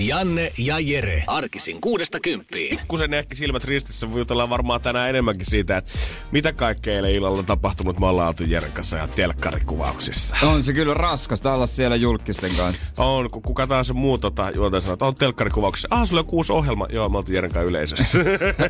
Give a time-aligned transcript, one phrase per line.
[0.00, 1.24] Janne ja Jere.
[1.26, 2.80] Arkisin kuudesta kymppiin.
[2.88, 5.92] kun sen ehkä silmät ristissä jutellaan varmaan tänään enemmänkin siitä, että
[6.32, 8.00] mitä kaikkea eilen illalla on tapahtunut.
[8.00, 10.36] Me ollaan oltu Jeren kanssa ja telkkarikuvauksissa.
[10.42, 13.04] On se kyllä raskasta olla siellä julkisten kanssa.
[13.04, 15.88] On, kun kuka taas muu tota, juontaja sanoo, että on telkkarikuvauksessa.
[15.90, 16.86] Ah, sulla on kuusi ohjelma.
[16.92, 18.18] Joo, me oltiin Jeren kanssa yleisössä.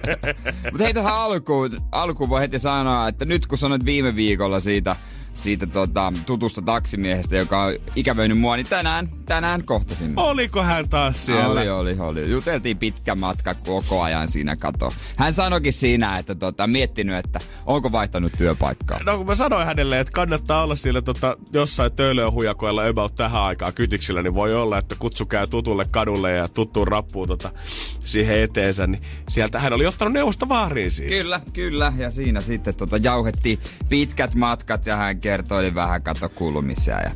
[0.72, 4.96] Mutta hei tähän alkuun, alkuun voi heti sanoa, että nyt kun sanoit viime viikolla siitä,
[5.34, 10.12] siitä tota, tutusta taksimiehestä, joka on ikävöinyt mua, niin tänään, tänään kohtasin.
[10.16, 11.60] Oliko hän taas siellä?
[11.60, 12.30] Oli, oli, oli.
[12.30, 14.92] Juteltiin pitkä matka koko ajan siinä kato.
[15.16, 19.00] Hän sanoikin siinä, että tota, miettinyt, että onko vaihtanut työpaikkaa.
[19.06, 23.72] No kun mä sanoin hänelle, että kannattaa olla siellä tota, jossain töölöhujakoilla about tähän aikaan
[23.72, 27.52] kytiksillä, niin voi olla, että kutsu käy tutulle kadulle ja tuttuun rappuun tota,
[28.04, 31.22] siihen eteensä, niin sieltä hän oli ottanut neuvosta vaariin siis.
[31.22, 31.92] Kyllä, kyllä.
[31.98, 37.00] Ja siinä sitten tota, jauhettiin pitkät matkat ja hän kertoi vähän kato kulmisia.
[37.00, 37.10] Ja...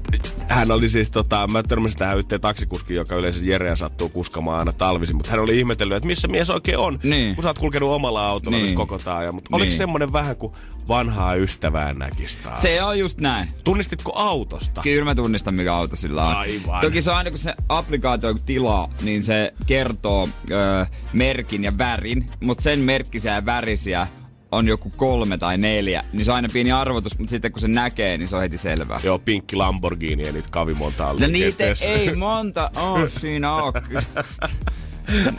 [0.48, 4.72] Hän oli siis, tota, mä törmäsin tähän yhteen taksikuskiin, joka yleensä Jereä sattuu kuskamaan aina
[4.72, 7.34] talvisin, mutta hän oli ihmetellyt, että missä mies oikein on, Niin.
[7.34, 8.66] kun sä oot kulkenut omalla autolla Niin.
[8.66, 9.32] nyt koko taaja.
[9.32, 9.76] Mutta oliko Niin.
[9.76, 10.52] semmonen vähän kuin
[10.88, 12.62] vanhaa ystävää näkis taas?
[12.62, 13.48] Se on just näin.
[13.64, 14.80] Tunnistitko autosta?
[14.82, 16.36] Kyllä mä tunnistan, mikä auto sillä on.
[16.36, 16.80] Aivan.
[16.80, 22.26] Toki se on aina, kun se applikaatio tilaa, niin se kertoo ö, merkin ja värin,
[22.40, 24.06] mutta sen merkkisiä ja värisiä
[24.54, 27.68] on joku kolme tai neljä, niin se on aina pieni arvotus, mutta sitten kun se
[27.68, 29.00] näkee, niin se on heti selvää.
[29.02, 33.72] Joo, pinkki Lamborghini ja niitä kavimonta on No niitä ei monta oo siinä oo.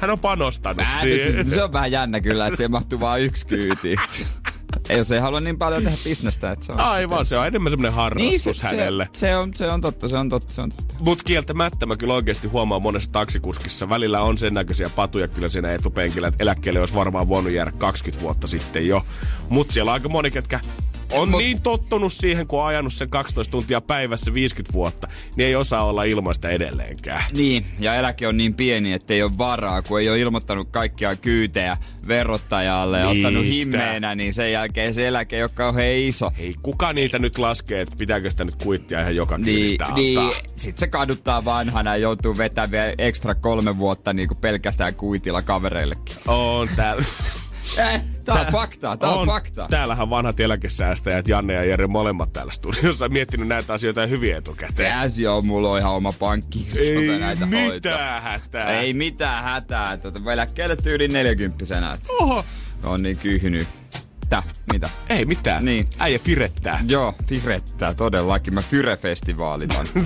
[0.01, 1.47] Hän on panostanut Mä siihen.
[1.49, 3.95] se on vähän jännä kyllä, että se mahtuu vaan yksi kyyti.
[4.89, 6.79] Ei, jos ei halua niin paljon tehdä bisnestä, että se on...
[6.79, 9.09] Aivan, se on enemmän semmoinen harrastus se, hänelle.
[9.13, 10.95] Se, se, on, se on totta, se on totta, se on totta.
[10.99, 13.89] Mut kieltämättä mä kyllä oikeasti huomaan monessa taksikuskissa.
[13.89, 18.23] Välillä on sen näköisiä patuja kyllä siinä etupenkillä, että eläkkeelle olisi varmaan voinut jäädä 20
[18.23, 19.05] vuotta sitten jo.
[19.49, 20.59] Mut siellä on aika moni, ketkä
[21.11, 25.47] on Mut- niin tottunut siihen, kun on ajanut sen 12 tuntia päivässä 50 vuotta, niin
[25.47, 27.23] ei osaa olla ilmaista edelleenkään.
[27.35, 31.15] Niin, ja eläke on niin pieni, että ei ole varaa, kun ei ole ilmoittanut kaikkia
[31.15, 31.77] kyytejä
[32.07, 33.27] verottajalle ja Niitä.
[33.27, 36.31] ottanut himmeenä, niin sen jälkeen se eläke ei ole kauhean iso.
[36.37, 40.19] Ei kuka niitä nyt laskee, että pitääkö sitä nyt kuittia ihan joka Niin, kyydistä niin,
[40.19, 40.41] antaa.
[40.55, 45.41] sit se kaduttaa vanhana ja joutuu vetämään vielä ekstra kolme vuotta niin kuin pelkästään kuitilla
[45.41, 46.15] kavereillekin.
[46.27, 47.03] On täällä.
[48.25, 49.67] Tää on faktaa, tää on, faktaa.
[49.69, 54.75] Täällähän vanhat eläkesäästäjät, Janne ja Jere molemmat täällä studiossa, miettinyt näitä asioita hyvin etukäteen.
[54.75, 56.67] Sehän joo, mulla on ihan oma pankki.
[56.75, 57.73] Ei tota näitä hoitaa.
[57.73, 58.79] mitään hätää.
[58.79, 59.97] Ei mitään hätää.
[59.97, 61.65] Tuota, eläkkeelle tyyli 40
[62.19, 62.45] Oho.
[62.83, 63.67] On niin kyhny.
[64.29, 64.43] Tä,
[64.73, 64.89] mitä?
[65.09, 65.65] Ei mitään.
[65.65, 65.87] Niin.
[65.99, 66.79] Äijä firettää.
[66.87, 68.53] Joo, firettää todellakin.
[68.53, 69.87] Mä Fyre-festivaalit on.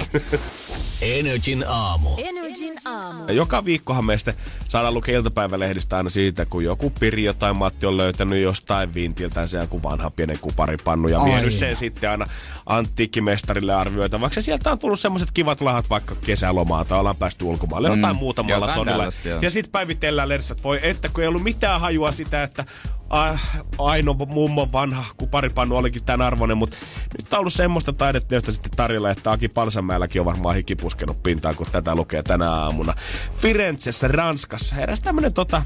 [1.01, 2.09] Energin aamu.
[2.17, 3.23] Energin aamu.
[3.27, 4.33] Ja joka viikkohan meistä
[4.67, 9.57] saadaan lukea iltapäivälehdistä aina siitä, kun joku Pirjo tai Matti on löytänyt jostain vintiltään se
[9.57, 12.25] joku vanha pienen kuparipannu ja vienyt sen sitten aina
[12.65, 14.39] antiikkimestarille arvioitavaksi.
[14.39, 18.15] Ja sieltä on tullut semmoiset kivat lahat vaikka kesälomaa tai ollaan päästy ulkomaille, Mm, jotain
[18.15, 18.97] muutamalla jotain tonnilla.
[18.97, 19.39] tällaista, joo.
[19.41, 22.65] Ja sitten päivitellään lehdessä, että voi että kun ei ollut mitään hajua sitä, että
[23.09, 23.41] ah,
[23.77, 24.13] Aino
[24.49, 26.77] mummon vanha kuparipannu olikin tämän arvoinen, mutta
[27.17, 31.55] nyt on ollut semmoista taideteosta sitten tarjolla, että Aki Palsamäelläkin on varmaan hiki puskenut pintaan,
[31.55, 32.93] kun tätä lukee tänä aamuna.
[33.35, 35.61] Firenzessä, Ranskassa, eräs tämmönen tota,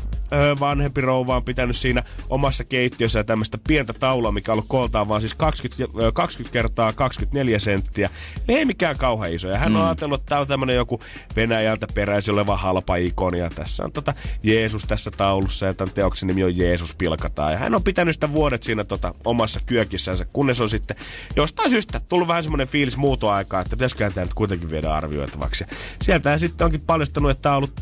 [0.60, 5.22] vanhempi rouva on pitänyt siinä omassa keittiössä tämmöistä pientä taulua, mikä on ollut kooltaan vaan
[5.22, 8.10] siis 20, ö, 20 kertaa 24 senttiä.
[8.48, 9.48] Ei mikään kauhean iso.
[9.48, 11.00] Ja hän on ajatellut, että tämä on tämmönen joku
[11.36, 13.40] Venäjältä peräisin oleva halpa ikoni.
[13.40, 14.14] Ja tässä on tota
[14.44, 17.52] Jeesus tässä taulussa ja tämän teoksen nimi on Jeesus pilkataan.
[17.54, 20.98] Ja hän on pitänyt sitä vuodet siinä tota, omassa kyökissänsä, kunnes on sitten
[21.36, 25.66] jostain syystä tullut vähän semmoinen fiilis muutoaikaa, että pitäisiköhän tämä nyt kuitenkin viedä arvioitavaksi.
[25.70, 27.82] Ja sieltä sitten onkin paljastunut, että tämä on ollut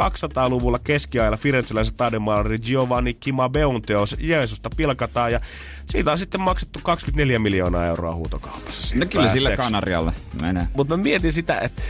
[0.00, 5.32] 1200-luvulla keskiajalla firenzeläisen taidemaalari Giovanni Kimabeun teos Jeesusta pilkataan.
[5.32, 5.40] Ja
[5.90, 8.96] siitä on sitten maksettu 24 miljoonaa euroa huutokaupassa.
[8.96, 9.56] No kyllä sillä.
[9.56, 10.12] Kanarialle
[10.42, 10.68] menee.
[10.76, 11.82] Mutta mä mietin sitä, että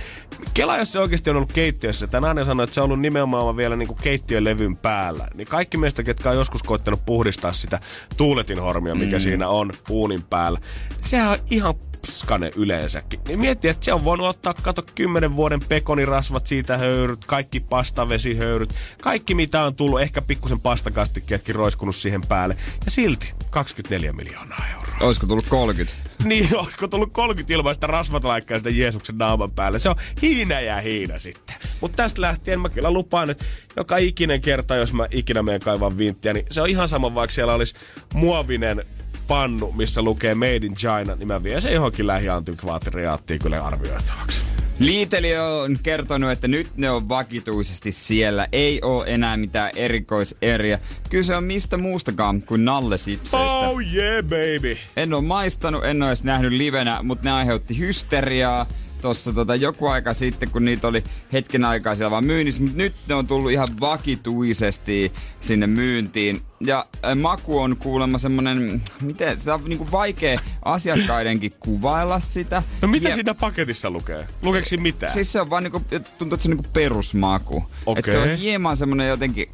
[0.54, 3.56] Kela, jos se oikeasti on ollut keittiössä, tämä nainen sanoi, että se on ollut nimenomaan
[3.56, 7.80] vielä niinku keittiölevyn päällä, niin kaikki meistä, ketkä on joskus koittanut puhdistaa sitä
[8.16, 9.20] tuuletin hormia, mikä mm.
[9.20, 10.60] siinä on uunin päällä,
[11.02, 11.75] sehän on ihan
[12.06, 13.20] pskane yleensäkin.
[13.28, 18.74] Niin miettii, että se on voinut ottaa, kato, kymmenen vuoden pekonirasvat siitä höyryt, kaikki pastavesihöyryt,
[19.02, 22.56] kaikki mitä on tullut, ehkä pikkusen pastakastikkeetkin roiskunut siihen päälle.
[22.84, 24.77] Ja silti 24 miljoonaa euroa.
[25.00, 25.96] Olisiko tullut 30?
[26.24, 27.88] Niin, olisiko tullut 30 ilmaista
[28.56, 29.78] sitä Jeesuksen naaman päälle.
[29.78, 31.56] Se on hiina ja hiina sitten.
[31.80, 33.44] Mutta tästä lähtien mä kyllä lupaan, että
[33.76, 37.34] joka ikinen kerta, jos mä ikinä menen kaivan vinttiä, niin se on ihan sama, vaikka
[37.34, 37.74] siellä olisi
[38.14, 38.84] muovinen
[39.28, 44.57] pannu, missä lukee Made in China, niin mä vien se johonkin lähiantikvaattiriaattiin kyllä arvioitavaksi.
[44.78, 48.48] Liiteli on kertonut, että nyt ne on vakituisesti siellä.
[48.52, 50.78] Ei oo enää mitään erikoiseriä.
[51.10, 53.38] Kyse on mistä muustakaan kuin nallesipseistä.
[53.38, 54.76] Oh yeah, baby!
[54.96, 58.66] En oo maistanut, en oo edes nähnyt livenä, mutta ne aiheutti hysteriaa
[59.02, 62.94] tuossa tota, joku aika sitten, kun niitä oli hetken aikaa siellä vaan myynnissä, mutta nyt
[63.08, 66.40] ne on tullut ihan vakituisesti sinne myyntiin.
[66.60, 72.62] Ja äh, maku on kuulemma semmonen, miten, sitä on niinku vaikea asiakkaidenkin kuvailla sitä.
[72.82, 74.26] No mitä ja, siinä paketissa lukee?
[74.42, 75.12] Lukeeko siinä mitään?
[75.12, 75.80] Siis se on vaan niinku,
[76.18, 77.64] tuntuu, että se on niinku perusmaku.
[77.86, 78.00] Okei.
[78.00, 79.48] Että se on hieman semmonen jotenkin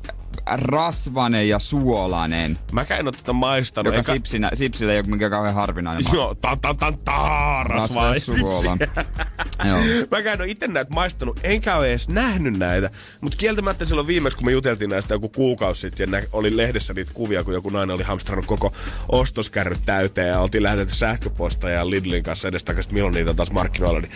[0.47, 2.59] rasvanen ja suolainen.
[2.73, 3.95] Mä en oo tätä maistanut.
[3.95, 6.05] Joka enkä- sipsinä, sipsillä ei ole mikään kauhean harvinainen.
[6.13, 8.77] Joo, tan tan tan ta, Rasva ja suola.
[9.69, 9.79] Joo.
[10.11, 12.91] Mä en ole itse näitä maistanut, enkä ole edes nähnyt näitä.
[13.21, 16.95] Mutta kieltämättä silloin viimeksi, kun me juteltiin näistä joku kuukausi sitten, ja nä- oli lehdessä
[16.95, 18.73] niitä kuvia, kun joku nainen oli hamstrannut koko
[19.09, 23.53] ostoskärryt täyteen, ja oltiin lähetetty sähköposta ja Lidlin kanssa edestakaisin, että milloin niitä on taas
[23.53, 24.13] markkinoilla, niin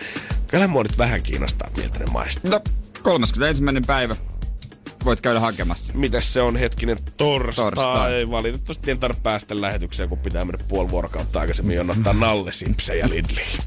[0.47, 2.51] kyllä mua nyt vähän kiinnostaa, miltä ne maistuu.
[2.51, 2.59] No,
[3.03, 3.63] 31.
[3.87, 4.15] päivä.
[5.05, 5.93] Voit käydä hakemassa.
[5.93, 7.65] Mitäs se on hetkinen torstai?
[7.65, 8.29] Torstai.
[8.29, 13.59] Valitettavasti en tarvitse päästä lähetykseen, kun pitää mennä puoli vuorokautta aikaisemmin jonottaa Nalle Simpsejä Lidliin.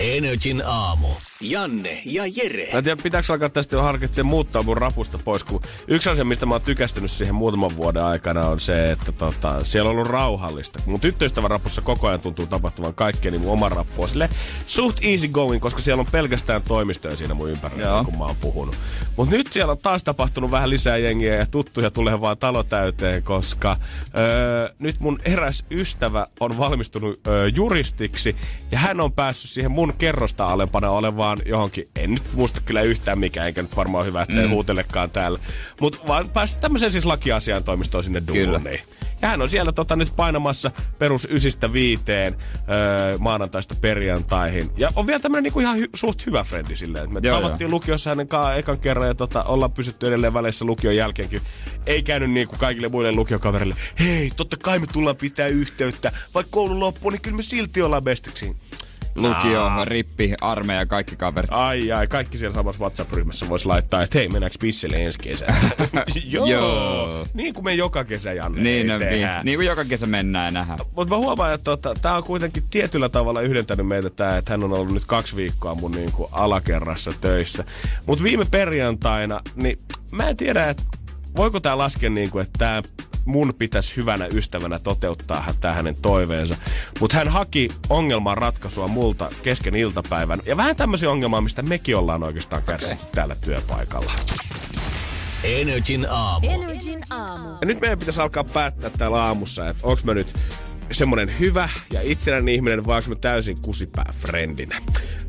[0.00, 1.08] Energin aamu.
[1.40, 2.68] Janne ja Jere.
[2.72, 6.24] Mä en tiedä, pitääkö alkaa tästä jo harkitsemaan muuttaa mun rapusta pois, kun yksi asia,
[6.24, 10.08] mistä mä oon tykästynyt siihen muutaman vuoden aikana on se, että tota, siellä on ollut
[10.08, 10.82] rauhallista.
[10.86, 14.28] Mun tyttöystävän rapussa koko ajan tuntuu tapahtuvan kaikkea, niin mun oma rappu on sille
[14.66, 18.04] suht easy going, koska siellä on pelkästään toimistoja siinä mun ympärillä, Joo.
[18.04, 18.76] kun mä oon puhunut.
[19.16, 23.22] Mutta nyt siellä on taas tapahtunut vähän lisää jengiä ja tuttuja tulee vaan talo täyteen,
[23.22, 23.76] koska
[24.18, 28.36] öö, nyt mun eräs ystävä on valmistunut öö, juristiksi
[28.70, 33.18] ja hän on päässyt siihen mun kerrosta alempana olevaan johonkin, en nyt muista kyllä yhtään
[33.18, 34.50] mikä, enkä nyt varmaan hyvä, että mm.
[34.50, 35.38] huutelekaan täällä.
[35.80, 38.80] Mutta vaan päässyt tämmöiseen siis lakiasian toimistoon sinne duuniin.
[39.22, 42.36] Ja hän on siellä tota, nyt painamassa perus ysistä viiteen
[42.70, 44.70] öö, maanantaista perjantaihin.
[44.76, 47.12] Ja on vielä tämmönen niinku ihan hy- suht hyvä frendi silleen.
[47.12, 50.96] Me Joo, tavattiin lukiossa hänen kanssa ekan kerran ja tota, ollaan pysytty edelleen väleissä lukion
[50.96, 51.40] jälkeenkin.
[51.86, 53.74] Ei käynyt niin kuin kaikille muille lukiokaverille.
[54.00, 56.12] Hei, totta kai me tullaan pitää yhteyttä.
[56.34, 58.56] Vaikka koulu loppuu, niin kyllä me silti ollaan bestiksi.
[59.22, 61.50] Lukio, rippi, armeija, kaikki kaverit.
[61.52, 65.70] Ai ai, kaikki siellä samassa WhatsApp-ryhmässä voisi laittaa, että hei, mennäänkö pisselle ensi kesänä?
[66.24, 66.46] Joo.
[66.46, 67.26] Joo.
[67.34, 70.50] Niin kuin me joka kesä, Janne, Niin, no, niin, niin kuin joka kesä mennään ja
[70.50, 70.78] nähdään.
[70.96, 74.64] Mutta mä huomaan, että tota, tää on kuitenkin tietyllä tavalla yhdentänyt meitä tää, että hän
[74.64, 77.64] on ollut nyt kaksi viikkoa mun niinku alakerrassa töissä.
[78.06, 79.78] Mutta viime perjantaina, niin
[80.10, 80.82] mä en tiedä, että
[81.36, 82.82] voiko tää laskea niinku, että tää
[83.24, 86.56] mun pitäisi hyvänä ystävänä toteuttaa tää hänen toiveensa.
[87.00, 90.42] Mutta hän haki ongelman ratkaisua multa kesken iltapäivän.
[90.46, 94.12] Ja vähän tämmöisiä ongelmaa, mistä mekin ollaan oikeastaan kärsitty täällä työpaikalla.
[95.44, 96.50] Energin aamu.
[96.50, 97.48] Energin aamu.
[97.60, 100.34] Ja nyt meidän pitäisi alkaa päättää täällä aamussa, että onko mä nyt
[100.90, 104.82] semmonen hyvä ja itsenäinen ihminen vai onko mä täysin kusipää frendinä.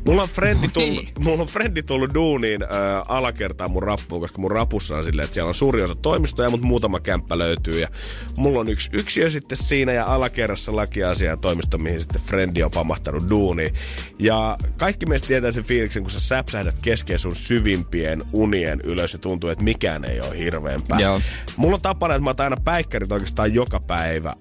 [0.06, 2.68] Mulla on frendi tullut, mulla on frendi tullut duuniin äh,
[3.08, 6.66] alakertaa mun rappuun, koska mun rapussa on silleen, että siellä on suuri osa toimistoja, mutta
[6.66, 7.80] muutama kämppä löytyy.
[7.80, 7.88] Ja
[8.36, 13.30] mulla on yksi yksiö sitten siinä ja alakerrassa lakiasian toimisto, mihin sitten frendi on pamahtanut
[13.30, 13.74] duuniin.
[14.18, 19.18] Ja kaikki meistä tietää sen fiiliksen, kun sä säpsähdät kesken sun syvimpien unien ylös ja
[19.18, 21.00] tuntuu, että mikään ei ole hirveämpää.
[21.00, 21.20] Joo.
[21.56, 24.34] Mulla on tapana, että mä otan aina päikkärit oikeastaan joka päivä,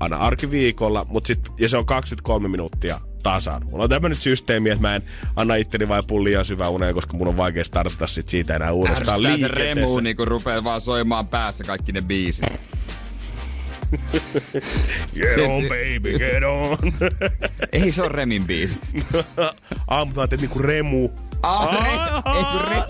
[0.00, 3.62] aina arkiviikolla, mutta sit, ja se on 23 minuuttia tasan.
[3.70, 5.02] Mulla on tämmöinen systeemi, että mä en
[5.36, 8.72] anna itteni vai pulli liian syvä uneen, koska mun on vaikea startata sit siitä enää
[8.72, 9.80] uudestaan Ärsyttää se liikenteessä.
[9.90, 12.46] remu, niin kun rupeaa vaan soimaan päässä kaikki ne biisit.
[15.14, 16.78] Get on baby, get on.
[17.72, 18.78] Ei se on Remin biisi.
[19.88, 21.08] Aamu, mä teet niinku remu.
[21.42, 21.90] Ah, re,
[22.38, 22.82] ei kun re,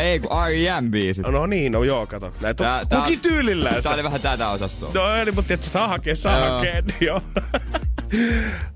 [0.00, 0.90] ei kun R.E.M.
[0.90, 1.26] biisit.
[1.26, 2.32] No niin, no joo, kato.
[2.40, 3.82] Näitä Tää- on tää- kukin tyylillään.
[3.82, 4.90] Tää oli vähän tätä osastoa.
[4.94, 7.22] No niin, mutta tiedätkö, saa hakea, saa hakea, joo.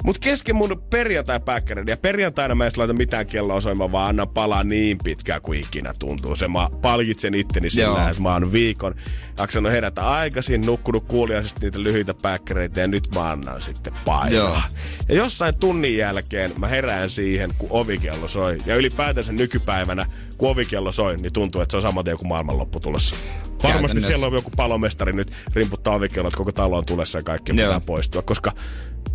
[0.05, 4.65] Mut kesken mun perjantai-päkkärin, ja perjantaina mä en laita mitään kelloa soimaan, vaan annan palaa
[4.65, 6.37] niin pitkään kuin ikinä tuntuu.
[6.37, 8.95] Se mä palkitsen itteni sillä, että mä oon viikon
[9.39, 14.63] jaksanut herätä aikaisin, nukkunut kuuliaisesti niitä lyhyitä päkkäreitä, ja nyt mä annan sitten painaa.
[15.09, 18.59] Ja jossain tunnin jälkeen mä herään siihen, kun ovikello soi.
[18.67, 20.07] Ja ylipäätänsä nykypäivänä,
[20.39, 23.17] kun ovikello soi, niin tuntuu, että se on saman kuin maailmanloppu tulossa.
[23.63, 27.53] Varmasti siellä on joku palomestari nyt rimputtaa ovikello, että koko talo on tulessa ja kaikki
[27.53, 28.53] pitää poistua, koska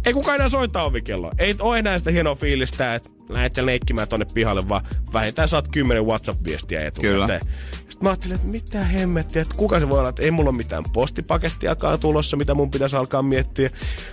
[0.06, 1.32] ei kukaan enää soita ovikelloa.
[1.38, 5.68] Ei ole enää sitä hienoa fiilistä, että lähdet sä leikkimään tonne pihalle, vaan vähintään saat
[5.68, 7.42] kymmenen WhatsApp-viestiä etukäteen.
[7.72, 10.58] Sitten mä ajattelin, että mitä hemmettiä, että kuka se voi olla, että ei mulla ole
[10.58, 13.70] mitään postipakettiakaan tulossa, mitä mun pitäisi alkaa miettiä.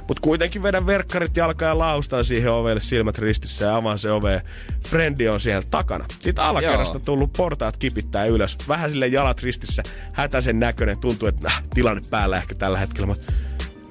[0.08, 4.42] Mutta kuitenkin vedän verkkarit jalkaa ja laustan siihen ovelle silmät ristissä ja avaan se ove.
[4.88, 6.04] Frendi on siellä takana.
[6.08, 8.58] Sitten alakerrasta tullut portaat kipittää ylös.
[8.68, 11.00] Vähän sille jalat ristissä, hätäisen näköinen.
[11.00, 13.06] Tuntuu, että äh, tilanne päällä ehkä tällä hetkellä.
[13.06, 13.14] Mä,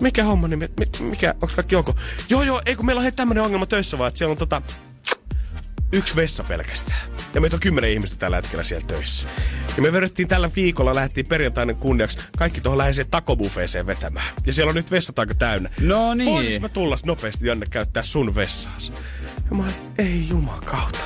[0.02, 1.96] mikä homma, niin mikä, onko kaikki ok?
[2.30, 4.62] Joo, joo, ei kun meillä on hei tämmönen ongelma töissä vaan, että siellä on tota,
[5.94, 7.10] yksi vessa pelkästään.
[7.34, 9.28] Ja meitä on kymmenen ihmistä tällä hetkellä siellä töissä.
[9.76, 14.26] Ja me vedettiin tällä viikolla, lähdettiin perjantainen kunniaksi kaikki tuohon läheiseen takobufeeseen vetämään.
[14.46, 15.70] Ja siellä on nyt vessat aika täynnä.
[15.82, 16.30] No niin.
[16.30, 18.94] Voisis mä tulla nopeasti Janne käyttää sun vessaas?
[19.52, 19.66] Ja mä
[19.98, 21.00] ei juman kautta.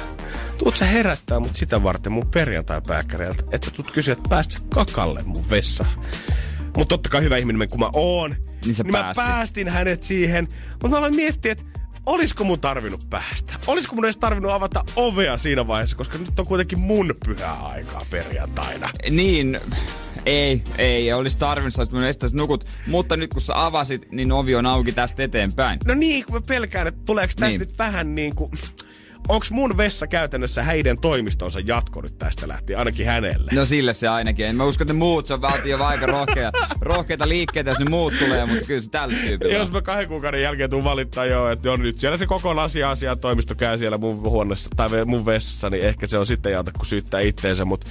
[0.58, 4.60] Tuut sä herättää mut sitä varten mun perjantai-pääkkäreiltä, että sä tuut kysyä, että pääst sä
[4.74, 6.06] kakalle mun vessaan.
[6.78, 8.36] Mutta totta kai hyvä ihminen kun mä oon,
[8.66, 10.48] niin, niin mä päästin hänet siihen.
[10.72, 11.64] Mutta mä aloin miettiä, että
[12.06, 13.54] olisiko mun tarvinnut päästä?
[13.68, 18.02] Olisiko mun edes tarvinnut avata ovea siinä vaiheessa, koska nyt on kuitenkin mun pyhä aikaa
[18.10, 18.90] perjantaina.
[19.10, 19.60] Niin,
[20.26, 22.66] ei, ei, olisi tarvinnut, sä olisit estää nukut.
[22.88, 25.80] Mutta nyt kun sä avasit, niin ovi on auki tästä eteenpäin.
[25.86, 27.60] No niin, kun mä pelkään, että tuleeko tästä niin.
[27.60, 28.52] nyt vähän niin kuin
[29.30, 33.52] onko mun vessa käytännössä heidän toimistonsa jatko nyt tästä lähtien, ainakin hänelle?
[33.54, 34.46] No sille se ainakin.
[34.46, 36.52] En mä usko, että muut, se on valtio aika rohkea,
[36.82, 39.54] rohkeita liikkeitä, jos ne muut tulee, mutta kyllä se tällä tyypillä.
[39.54, 42.90] Jos mä kahden kuukauden jälkeen tuun valittaa jo, että on nyt siellä se koko asia
[42.90, 46.72] asia toimisto käy siellä mun huoneessa tai mun vessassa, niin ehkä se on sitten jauta,
[46.72, 47.88] kun syyttää itteensä, mutta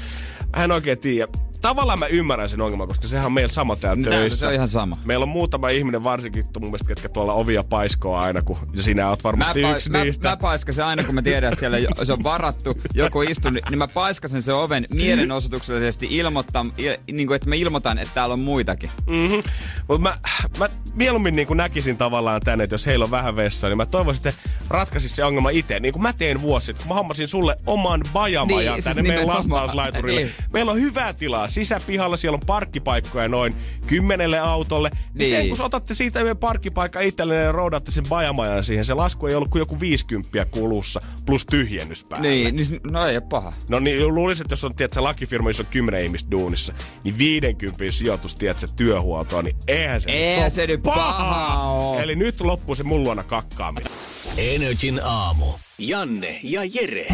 [0.62, 1.32] en oikein tiedä
[1.68, 4.38] tavallaan mä ymmärrän sen ongelman, koska sehän on meillä sama täällä töissä.
[4.38, 4.98] Se on ihan sama.
[5.04, 9.08] Meillä on muutama ihminen varsinkin mun mielestä, ketkä tuolla ovia paiskoa aina, kun ja sinä
[9.08, 10.28] oot varmasti mä yksi mä, niistä.
[10.28, 13.78] Mä paiskasen aina, kun mä tiedän, että siellä se on varattu, joku istuu, niin, niin
[13.78, 18.40] mä paiskasen sen oven mielenosoituksellisesti ilmoittaa, il, niin kuin, että mä ilmoitan, että täällä on
[18.40, 18.90] muitakin.
[19.06, 19.42] Mm-hmm.
[19.88, 20.18] Mutta mä,
[20.58, 23.86] mä mieluummin niin kuin näkisin tavallaan tänne, että jos heillä on vähän vessaa, niin mä
[23.86, 25.80] toivoisin, että ratkaisis se ongelma itse.
[25.80, 29.26] Niin kuin mä tein vuosi kun mä hommasin sulle oman bajamajan niin, tänne siis meidän
[29.26, 30.20] lastauslaiturille.
[30.20, 30.32] Niin.
[30.52, 33.54] Meillä on hyvää tilaa sisäpihalla, siellä on parkkipaikkoja noin
[33.86, 34.90] kymmenelle autolle.
[34.90, 35.04] Niin.
[35.14, 35.30] niin.
[35.30, 39.34] Se, kun otatte siitä yhden parkkipaikka itselleen ja roudatte sen bajamajan siihen, se lasku ei
[39.34, 42.28] ollut kuin joku 50 kulussa plus tyhjennys päälle.
[42.28, 43.52] Niin, niin no ei ole paha.
[43.68, 47.84] No niin, luulisin, että jos on tiedätkö, lakifirma, jossa on 10 ihmistä duunissa, niin 50
[47.90, 51.12] sijoitus, tiedätkö, työhuoltoa, niin eihän se eihän se nyt paha.
[51.12, 53.92] paha Eli nyt loppuu se mun luona kakkaaminen.
[54.38, 55.46] Energin aamu.
[55.78, 57.06] Janne ja Jere.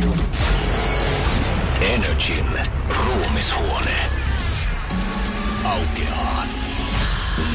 [1.80, 2.47] Energin
[2.88, 4.19] ruumishuone
[5.64, 6.45] aukeaa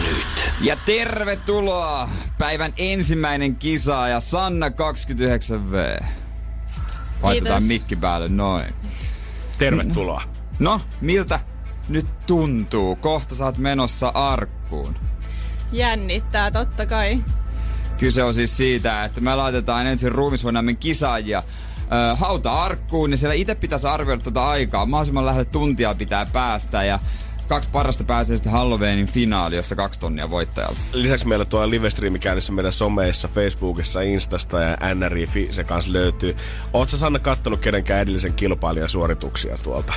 [0.03, 0.51] nyt.
[0.61, 6.03] Ja tervetuloa päivän ensimmäinen kisa ja Sanna 29V.
[7.21, 8.73] Laitetaan mikki päälle, noin.
[9.57, 10.23] Tervetuloa.
[10.59, 11.39] No, no, miltä
[11.89, 12.95] nyt tuntuu?
[12.95, 14.95] Kohta saat menossa arkkuun.
[15.71, 17.23] Jännittää, totta kai.
[17.97, 21.43] Kyse on siis siitä, että me laitetaan ensin ruumishuonaamme kisaajia
[22.15, 24.85] hauta-arkkuun, niin siellä itse pitäisi arvioida tuota aikaa.
[24.85, 26.99] Mahdollisimman lähelle tuntia pitää päästä ja
[27.47, 30.79] kaksi parasta pääsee sitten Halloweenin finaali, jossa kaksi tonnia voittajalta.
[30.93, 36.35] Lisäksi meillä tuolla livestreami käynnissä meidän someissa, Facebookissa, Instasta ja NRI se kanssa löytyy.
[36.73, 39.93] Oletko Sanna kattonut kenenkään edellisen kilpailijan suorituksia tuolta?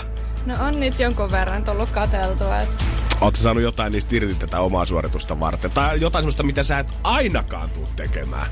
[0.46, 2.58] No on nyt jonkun verran tullut katseltua.
[2.58, 2.84] Että...
[3.20, 5.70] Oletko saanut jotain niistä irti tätä omaa suoritusta varten?
[5.70, 8.46] Tai jotain sellaista, mitä sä et ainakaan tuu tekemään?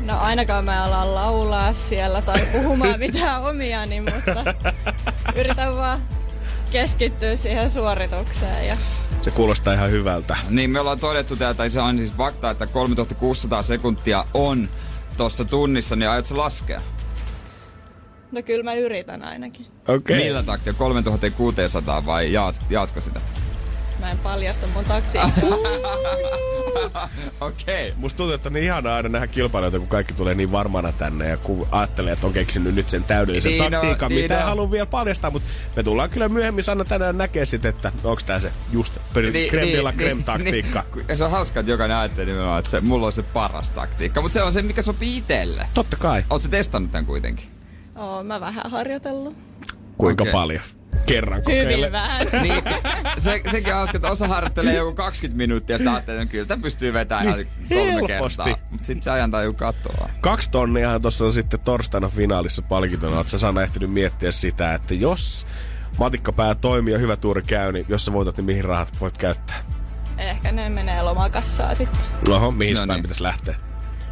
[0.00, 4.54] No ainakaan mä alan laulaa siellä tai puhumaan mitään omiani, mutta
[5.36, 6.00] yritän vaan
[6.74, 8.66] keskittyä siihen suoritukseen.
[8.66, 8.76] Ja...
[9.22, 10.36] Se kuulostaa ihan hyvältä.
[10.50, 14.68] Niin, me ollaan todettu täältä, se on siis fakta, että 3600 sekuntia on
[15.16, 16.82] tuossa tunnissa, niin aiotko laskea?
[18.32, 19.66] No kyllä mä yritän ainakin.
[19.66, 19.96] Okei.
[19.96, 20.16] Okay.
[20.16, 20.72] Millä taktia?
[20.72, 23.20] 3600 vai jaat, jaatko sitä?
[24.00, 25.30] Mä en paljasta mun taktiikkaa.
[27.40, 27.88] Okei.
[27.88, 28.00] Okay.
[28.00, 31.28] Musta tuntuu, että on niin ihanaa aina nähdä kilpailijoita, kun kaikki tulee niin varmana tänne
[31.28, 34.70] ja kun ajattelee, että on keksinyt nyt sen täydellisen niin taktiikan, no, mitä niin haluan
[34.70, 38.52] vielä paljastaa, mutta me tullaan kyllä myöhemmin Sanna tänään näkee sitten, että onko tämä se
[38.72, 40.84] just per niin, creme niin, niin, taktiikka.
[41.08, 44.22] Niin, se on hauska, että jokainen ajattelee nimenomaan, että se, mulla on se paras taktiikka,
[44.22, 45.66] mutta se on se, mikä sopii itselle.
[45.74, 46.24] Totta kai.
[46.30, 47.46] Oletko testannut tämän kuitenkin?
[47.96, 49.36] Oon mä vähän harjoitellut.
[49.98, 50.32] Kuinka okay.
[50.32, 50.62] paljon?
[51.06, 51.76] kerran kokeile.
[51.76, 52.26] Hyvin vähän.
[52.42, 52.62] niin,
[53.18, 56.46] se, sekin on hauska, että osa harjoittelee joku 20 minuuttia ja sitä ajattelee, että kyllä
[56.46, 58.42] tämä pystyy vetämään niin, kolme helposti.
[58.44, 58.66] kertaa.
[58.70, 60.08] Mutta sitten se ajan tajuu katoa.
[60.20, 63.16] Kaksi tonniahan tuossa on sitten torstaina finaalissa palkintona.
[63.16, 65.46] Oletko sä ehtinyt miettiä sitä, että jos
[65.98, 69.56] matikkapää toimii ja hyvä tuuri käy, niin jos sä voitat, niin mihin rahat voit käyttää?
[70.18, 72.00] Ehkä ne menee lomakassaa sitten.
[72.30, 73.02] Oho, mihin no päin niin.
[73.02, 73.54] pitäisi lähteä?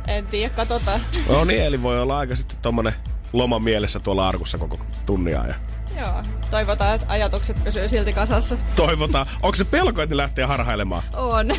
[0.06, 1.00] En tiedä, katsotaan.
[1.28, 2.94] No niin, eli voi olla aika sitten tommonen
[3.32, 5.46] loma mielessä tuolla arkussa koko tunnia.
[5.46, 5.54] Ja...
[6.00, 8.56] Joo, toivotaan, että ajatukset pysyy silti kasassa.
[8.76, 9.26] Toivotaan.
[9.42, 11.02] Onko se pelko, että ne lähtee harhailemaan?
[11.14, 11.50] On.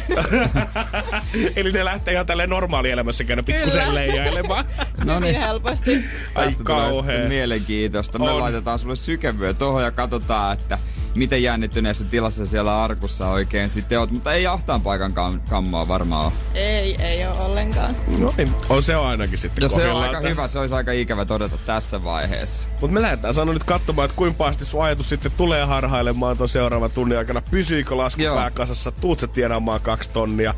[1.56, 4.66] Eli ne lähtee ihan tälleen normaalielämässä käydä pikkusen leijailemaan.
[5.06, 5.42] no niin.
[5.42, 6.06] helposti.
[6.36, 7.28] Ai kauhean.
[7.28, 8.20] Mielenkiintoista.
[8.20, 8.40] Me on.
[8.40, 10.80] laitetaan sulle sykevyö tuohon ja katsotaan, että
[11.15, 14.12] miten jännittyneessä tilassa siellä arkussa oikein sitten oot.
[14.12, 16.34] Mutta ei ahtaan paikan kam- kammoa varmaan ole.
[16.53, 17.96] Ei, ei ole ollenkaan.
[18.17, 20.29] No niin, on se on ainakin sitten Ja se on aika tässä.
[20.29, 22.70] hyvä, se olisi aika ikävä todeta tässä vaiheessa.
[22.82, 26.50] Mutta me lähdetään sanoa nyt katsomaan, että kuinka pahasti sun ajatus sitten tulee harhailemaan tuon
[26.50, 27.41] seuraavan tunnin aikana.
[27.51, 28.36] Pysyykö lasku Joo.
[28.36, 28.91] pääkasassa?
[28.91, 30.55] Tuut sä tienaamaan kaksi tonnia?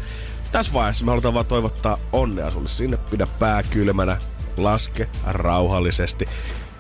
[0.52, 2.98] Tässä vaiheessa me halutaan vaan toivottaa onnea sulle sinne.
[2.98, 4.18] Pidä pää kylmänä.
[4.58, 6.28] Laske rauhallisesti.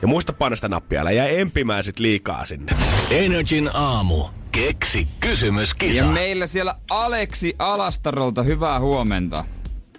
[0.02, 2.76] Ja muista painaa sitä nappia, älä jää empimään sit liikaa sinne.
[3.10, 4.24] Energin aamu.
[4.52, 6.06] Keksi kysymyskisa.
[6.06, 9.46] Ja meillä siellä Aleksi Alastarolta, hyvää huomenta.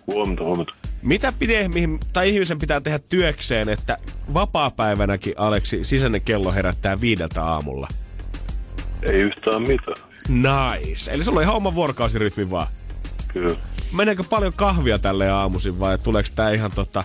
[0.07, 0.73] Huomenta, huomenta.
[1.03, 3.99] Mitä pitää, mihin, tai ihmisen pitää tehdä työkseen, että
[4.35, 7.89] vapaa-päivänäkin, Aleksi, sisäinen kello herättää viideltä aamulla?
[9.03, 9.97] Ei yhtään mitään.
[10.29, 11.11] Nice.
[11.11, 12.67] Eli sulla on ihan oma vuorokausirytmi vaan.
[13.29, 13.57] Kyllä.
[13.93, 17.05] Meneekö paljon kahvia tälle aamuisin vai tuleeko tää ihan tota,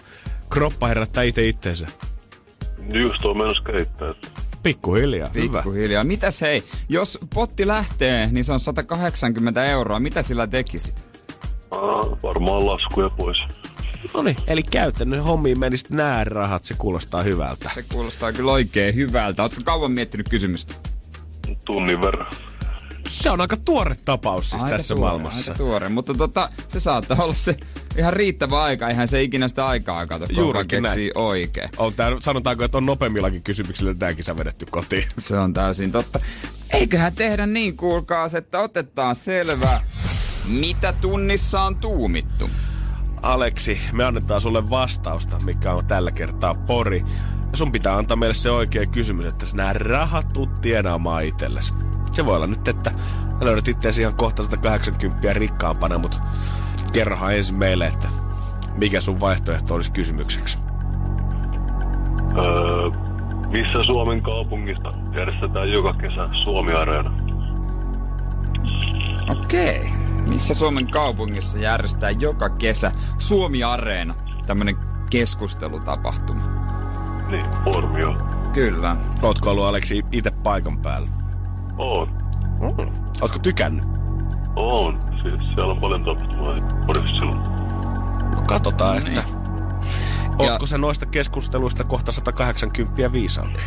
[0.50, 1.88] kroppa herättää itse itteensä?
[2.94, 4.14] Just on menossa keittää.
[4.64, 5.58] Pikkuhiljaa, hyvä.
[5.58, 6.04] Pikkuhiljaa.
[6.04, 10.00] Mitäs hei, jos potti lähtee, niin se on 180 euroa.
[10.00, 11.06] Mitä sillä tekisit?
[11.72, 13.38] Aa, varmaan laskuja pois.
[14.14, 17.72] No niin, eli käytännön hommiin menisit nää rahat, se kuulostaa hyvältä.
[17.74, 19.44] Se kuulostaa kyllä oikein hyvältä.
[19.44, 20.74] Ootko kauan miettinyt kysymystä?
[21.66, 22.28] Tunnin verran.
[23.12, 25.52] Se on aika tuore tapaus siis Aika tässä tuore, maailmassa.
[25.52, 27.58] Aika tuore, mutta tota, se saattaa olla se
[27.98, 28.90] ihan riittävä aika.
[28.90, 31.70] Eihän se ikinä sitä aikaa kato, kun keksii oikein.
[31.78, 35.04] On tää, sanotaanko, että on nopeammillakin kysymyksillä tää kisa vedetty kotiin.
[35.20, 36.20] Se on täysin totta.
[36.74, 39.84] Eiköhän tehdä niin, kuulkaas, että otetaan selvä,
[40.48, 42.50] mitä tunnissa on tuumittu.
[43.22, 47.04] Aleksi, me annetaan sulle vastausta, mikä on tällä kertaa pori.
[47.52, 51.74] Ja sun pitää antaa meille se oikea kysymys, että sä nämä rahat tuut tienaamaan itsellesi.
[52.12, 52.92] Se voi olla nyt, että
[53.42, 56.18] löydät itseäsi ihan kohta 180 rikkaampana, mutta
[56.94, 58.08] kerrohan ensin meille, että
[58.76, 60.58] mikä sun vaihtoehto olisi kysymykseksi.
[62.38, 62.90] Öö,
[63.50, 67.12] missä Suomen kaupungista järjestetään joka kesä Suomi-areena?
[69.30, 69.90] Okei.
[70.28, 74.14] Missä Suomen kaupungissa järjestää joka kesä Suomi-areena?
[74.46, 74.76] Tämmönen
[75.10, 76.42] keskustelutapahtuma.
[77.32, 78.18] Niin, Pormio.
[78.54, 78.96] Kyllä.
[79.22, 81.21] Ootko ollut Aleksi itse paikan päällä?
[81.78, 82.08] On.
[82.60, 82.94] Mm.
[83.22, 83.86] Ootko tykännyt?
[84.56, 85.00] On.
[85.22, 86.56] Siis siellä on paljon tapahtumaa
[86.88, 87.38] Porissa silloin.
[88.36, 89.20] No katsotaan, Niin.
[89.20, 89.24] että
[90.40, 93.60] Ootko sä noista keskusteluista kohta 180 viisaampi?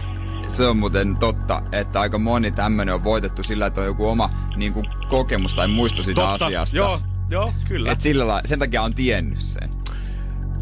[0.48, 4.30] Se on muuten totta, että aika moni tämmönen on voitettu sillä, että on joku oma
[4.56, 6.76] niin kuin, kokemus tai muisto siitä asiasta.
[6.76, 7.00] Joo,
[7.30, 7.92] joo, kyllä.
[7.92, 9.70] Et sillä lailla, sen takia on tiennyt sen.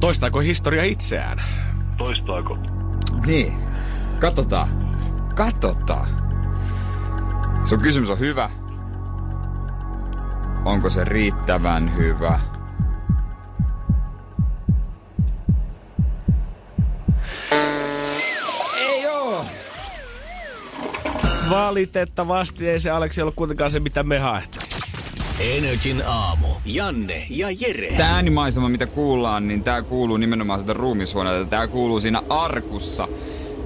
[0.01, 1.43] Toistaako historia itseään?
[1.99, 2.59] Toistaako?
[3.27, 3.53] Niin.
[4.21, 4.69] Katsotaan.
[5.35, 6.09] Katsotaan.
[7.64, 8.51] Sun kysymys on hyvä.
[10.64, 12.40] Onko se riittävän hyvä?
[18.81, 19.44] Ei oo.
[21.51, 24.62] Valitettavasti ei se Aleksi ollut kuitenkaan se, mitä me haettiin.
[25.40, 26.46] Energin aamu.
[26.66, 27.96] Janne ja Jere.
[27.96, 31.51] Tää äänimaisema, mitä kuullaan, niin tää kuuluu nimenomaan sieltä ruumishuoneelta.
[31.51, 33.09] Tää kuuluu siinä arkussa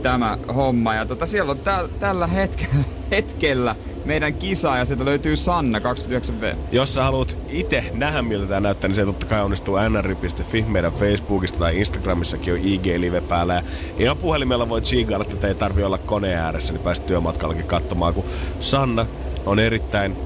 [0.02, 0.94] tämä homma.
[0.94, 2.74] Ja tota, siellä on tä- tällä hetkellä,
[3.10, 6.56] hetkellä meidän kisa ja sieltä löytyy Sanna 29V.
[6.72, 10.62] Jos sä haluat itse nähdä, miltä tämä näyttää, niin se totta kai onnistuu nr.fi.
[10.62, 13.54] Meidän Facebookista tai Instagramissakin on IG-live päällä.
[13.54, 13.62] Ja
[13.98, 18.24] ihan puhelimella voi chigailla, että ei tarvi olla koneen ääressä, niin pääset työmatkallakin katsomaan, kun
[18.60, 19.06] Sanna
[19.46, 20.16] on erittäin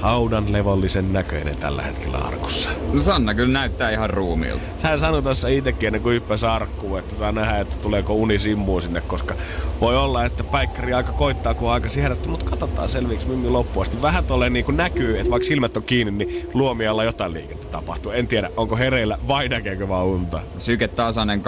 [0.00, 2.70] haudan levollisen näköinen tällä hetkellä arkussa.
[2.92, 4.64] No Sanna kyllä näyttää ihan ruumiilta.
[4.82, 8.82] Hän sanoi tuossa itsekin ennen kuin hyppäsi arkkuun, että saa nähdä, että tuleeko uni simmuun
[8.82, 9.34] sinne, koska
[9.80, 13.86] voi olla, että päikkäri aika koittaa, kun on aika herätty, mutta katsotaan selviiksi mimmi loppuun
[13.86, 14.02] asti.
[14.02, 18.12] Vähän tolleen niin kuin näkyy, että vaikka silmät on kiinni, niin luomialla jotain liikettä tapahtuu.
[18.12, 20.40] En tiedä, onko hereillä vai näkeekö vaan unta.
[20.58, 21.42] Syke tasainen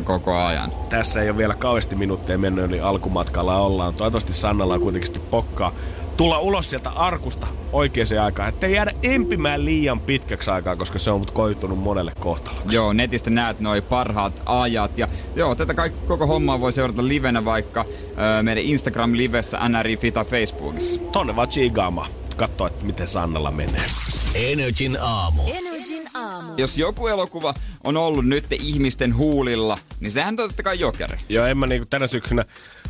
[0.00, 0.72] 80-79 koko ajan.
[0.88, 3.94] Tässä ei ole vielä kauheasti minuutteja mennyt, eli alkumatkalla ollaan.
[3.94, 5.72] Toivottavasti Sannalla on kuitenkin sitten pokkaa
[6.20, 8.48] tulla ulos sielta arkusta oikeaan aikaan.
[8.48, 12.76] Että ei jäädä empimään liian pitkäksi aikaa, koska se on mut koitunut monelle kohtaloksi.
[12.76, 14.98] Joo, netistä näet noi parhaat ajat.
[14.98, 17.84] Ja joo, tätä kaikki, koko hommaa voi seurata livenä vaikka
[18.18, 21.00] öö, meidän Instagram-livessä, NRI Fita Facebookissa.
[21.00, 22.10] Tonne vaan chigaamaan.
[22.36, 23.86] Katsoa, että miten Sannalla menee.
[24.34, 25.42] Energin aamu.
[25.54, 26.52] Energin aamu.
[26.56, 27.54] Jos joku elokuva
[27.84, 31.18] on ollut nyt ihmisten huulilla, niin sehän on totta kai jokeri.
[31.28, 32.44] Joo, en mä niinku tänä syksynä...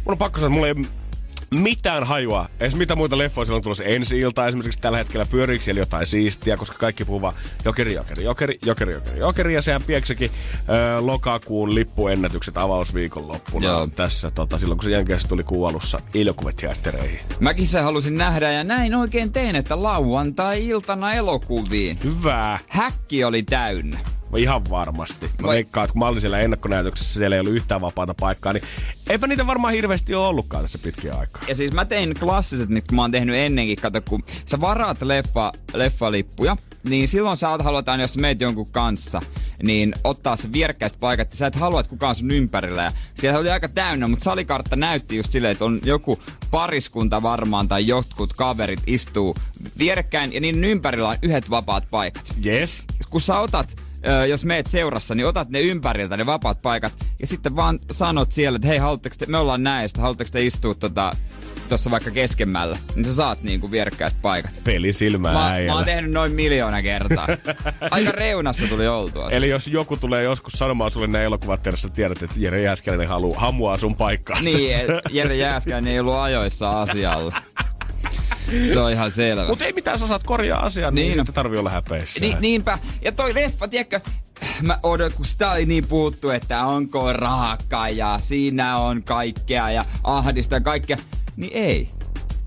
[0.05, 1.01] Mun on pakko sanoa, että mulla ei
[1.55, 2.49] mitään hajua.
[2.61, 6.07] Edes mitä muita leffoja siellä on tulossa ensi ilta esimerkiksi tällä hetkellä pyöriikö siellä jotain
[6.07, 7.35] siistiä, koska kaikki puhuu vaan
[7.65, 9.55] jokeri, jokeri, jokeri, jokeri, jokeri, jokeri.
[9.55, 10.31] Ja sehän pieksikin
[10.69, 13.87] ö, lokakuun lippuennätykset avausviikon loppuna Joo.
[13.87, 17.21] tässä, tota, silloin kun se Jenkeissä tuli kuun alussa elokuvateattereihin.
[17.41, 21.99] Mäkin sen halusin nähdä ja näin oikein tein, että lauantai-iltana elokuviin.
[22.05, 22.59] Hyvää.
[22.69, 23.99] Häkki oli täynnä.
[24.37, 25.27] Ihan varmasti.
[25.27, 28.53] Mä Vai- veikkaan, että kun mä olin siellä ennakkonäytöksessä, siellä ei ollut yhtään vapaata paikkaa,
[28.53, 28.63] niin
[29.11, 31.43] eipä niitä varmaan hirveästi ole ollutkaan tässä pitkiä aikaa.
[31.49, 35.03] Ja siis mä tein klassiset, niin kun mä oon tehnyt ennenkin, kato kun sä varaat
[35.03, 39.23] leffa, leffalippuja, niin silloin sä haluat aina, jos meet jonkun kanssa,
[39.63, 42.83] niin ottaa se vierekkäiset paikat, ja sä et halua, että kukaan sun ympärillä.
[42.83, 47.69] Ja siellä oli aika täynnä, mutta salikartta näytti just silleen, että on joku pariskunta varmaan
[47.69, 49.35] tai jotkut kaverit istuu
[49.79, 52.25] vierekkäin, ja niin ympärillä on yhdet vapaat paikat.
[52.47, 52.85] Yes.
[53.11, 53.77] Kun sä otat
[54.09, 58.33] ö, jos meet seurassa, niin otat ne ympäriltä, ne vapaat paikat, ja sitten vaan sanot
[58.33, 61.13] siellä, että hei, haluatteko te, me ollaan näistä, haluatteko te istua tota,
[61.69, 64.51] tuossa vaikka keskemmällä, niin sä saat niinku vierekkäiset paikat.
[64.65, 65.75] Peli silmää Mä, mä äijällä.
[65.75, 67.27] oon tehnyt noin miljoona kertaa.
[67.91, 69.31] Aika reunassa tuli oltua.
[69.31, 71.61] Eli jos joku tulee joskus sanomaan sulle näin elokuvat
[71.95, 74.41] tiedät, että Jere Jääskeläinen haluaa hamuaa sun paikkaa.
[74.41, 77.43] Niin, Jere Jääskäinen ei ollut ajoissa asialla.
[78.73, 79.47] Se on ihan selvä.
[79.47, 81.17] Mutta ei mitään, sä saat korjaa asiaa, niin, Niin.
[81.17, 82.21] niin ei tarvi olla häpeissä.
[82.21, 82.79] Ni, niinpä.
[83.03, 84.01] Ja toi leffa, tiedätkö,
[84.63, 89.85] mä odot, kun sitä oli niin puhuttu, että onko raaka ja siinä on kaikkea ja
[90.05, 90.97] ahdista ja kaikkea.
[91.37, 91.91] Niin ei.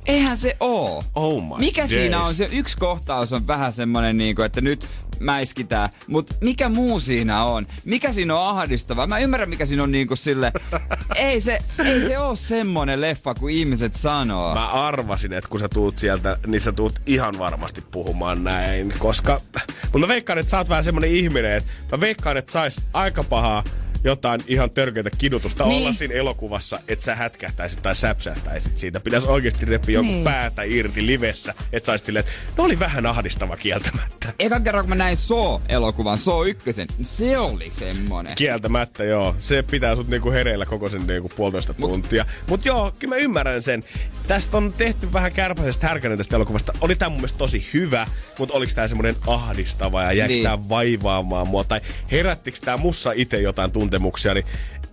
[0.05, 1.03] Eihän se oo.
[1.15, 1.91] Oh my Mikä days.
[1.91, 2.35] siinä on?
[2.35, 4.87] Se yksi kohtaus on vähän semmonen niinku, että nyt
[5.19, 5.89] mäiskitään.
[6.07, 7.65] Mutta mikä muu siinä on?
[7.85, 9.07] Mikä siinä on ahdistava?
[9.07, 10.51] Mä ymmärrän, mikä siinä on niinku sille...
[11.15, 14.53] ei se, ei se oo semmonen leffa, kuin ihmiset sanoo.
[14.53, 19.41] Mä arvasin, että kun sä tuut sieltä, niin sä tuut ihan varmasti puhumaan näin, koska...
[19.83, 23.23] Mutta mä veikkaan, että sä oot vähän semmonen ihminen, että mä veikkaan, että sais aika
[23.23, 23.63] pahaa
[24.03, 25.77] jotain ihan törkeitä kidutusta niin.
[25.81, 28.99] Olla siinä elokuvassa, että sä hätkähtäisit tai säpsähtäisit siitä.
[28.99, 30.23] Pitäisi oikeasti repiä jonkun Niin.
[30.23, 34.33] päätä irti livessä, että saisit silleen, että ne oli vähän ahdistava kieltämättä.
[34.39, 38.35] Eka kerran, kun mä näin So-elokuvan, So ykkösen, se oli semmonen.
[38.35, 39.35] Kieltämättä, joo.
[39.39, 42.25] Se pitää sut niinku hereillä koko sen niinku puolitoista tuntia.
[42.47, 43.83] Mut joo, kyllä mä ymmärrän sen.
[44.27, 46.73] Tästä on tehty vähän kärpäisestä härkänen tästä elokuvasta.
[46.81, 48.07] Oli tää mun mielestä tosi hyvä,
[48.39, 50.43] mutta oliks tää semmonen ahdistava ja jääks Niin.
[50.43, 51.63] tää vaivaamaan mua?
[51.63, 54.45] Tai herättiks tää mussa itse jotain tuntemuksia, niin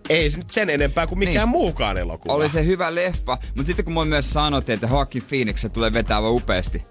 [0.09, 1.49] ei se nyt sen enempää kuin mikään Niin.
[1.49, 2.35] muukaan elokuva.
[2.35, 5.93] Oli se hyvä leffa, mutta sitten kun moi myös sanottiin, että Joaquin Phoenix se tulee
[5.93, 6.83] vetää upeasti.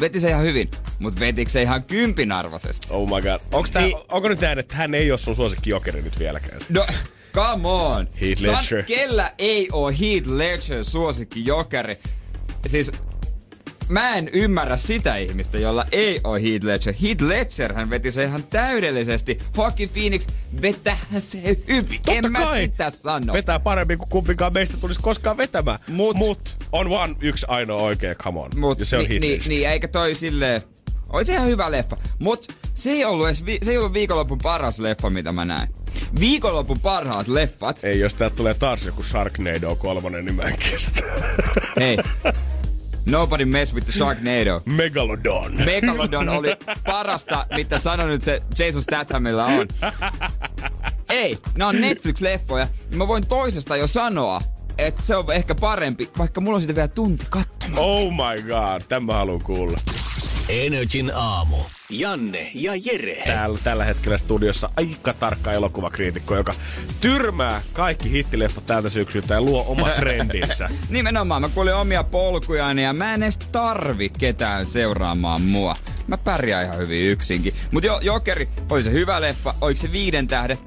[0.00, 2.86] Veti se ihan hyvin, mutta vetikö se ihan kympin arvoisesti?
[2.90, 3.40] Oh my god.
[3.52, 3.96] Onks tää, Niin.
[4.08, 6.60] onko nyt näin, että hän ei ole sun suosikki jokeri nyt vieläkään?
[6.68, 6.86] No,
[7.34, 8.08] come on!
[8.20, 8.82] Heath Ledger.
[8.82, 11.98] kellä ei oo Heath Ledger suosikki jokeri?
[12.70, 12.92] Siis
[13.88, 16.94] mä en ymmärrä sitä ihmistä, jolla ei oo Heath Ledger.
[17.02, 19.38] Heath Ledger hän veti se ihan täydellisesti.
[19.56, 20.26] Joaquin Phoenix
[20.62, 22.00] vetää se hyvin.
[22.08, 22.62] en Totta mä kai.
[22.62, 23.32] sitä sano.
[23.32, 25.78] Vetää paremmin kuin kumpikaan meistä tulisi koskaan vetämään.
[25.88, 28.50] Mut- Mut on vaan yksi ainoa oikea, come on.
[28.56, 29.48] Mut, ja se on ni, niin, Ledger.
[29.48, 30.62] niin, eikä toi silleen...
[31.08, 31.96] Oli se ihan hyvä leffa.
[32.18, 35.68] Mut se ei ollut, edes vi, se ei ollut viikonlopun paras leffa, mitä mä näin.
[36.20, 37.80] Viikonlopun parhaat leffat.
[37.82, 41.00] Ei, jos täältä tulee taas joku Sharknado kolmonen, niin mä en kestä.
[41.80, 41.96] Hei.
[43.06, 44.62] Nobody mess with the Sharknado.
[44.66, 45.52] Megalodon.
[45.64, 49.68] Megalodon oli parasta, mitä sano nyt se Jason Stathamilla on.
[51.08, 54.40] Ei, nämä on Netflix-leffoja, niin mä voin toisesta jo sanoa,
[54.78, 57.78] että se on ehkä parempi, vaikka mulla on sitä vielä tunti katsomaan.
[57.84, 59.78] oh my god, tämä mä haluan kuulla.
[60.48, 61.56] Energin aamu.
[61.90, 63.22] Janne ja Jere.
[63.24, 66.54] Täällä tällä hetkellä studiossa aika tarkka elokuvakriitikko, joka
[67.00, 70.68] tyrmää kaikki hittileffat tältä syksyltä ja luo oma trendinsä.
[70.90, 75.76] Nimenomaan, mä kuulin omia polkujani ja mä en edes tarvi ketään seuraamaan mua.
[76.06, 77.54] Mä pärjään ihan hyvin yksinkin.
[77.70, 80.58] Mut jo, Jokeri, oli se hyvä leffa, oliko se viiden tähden?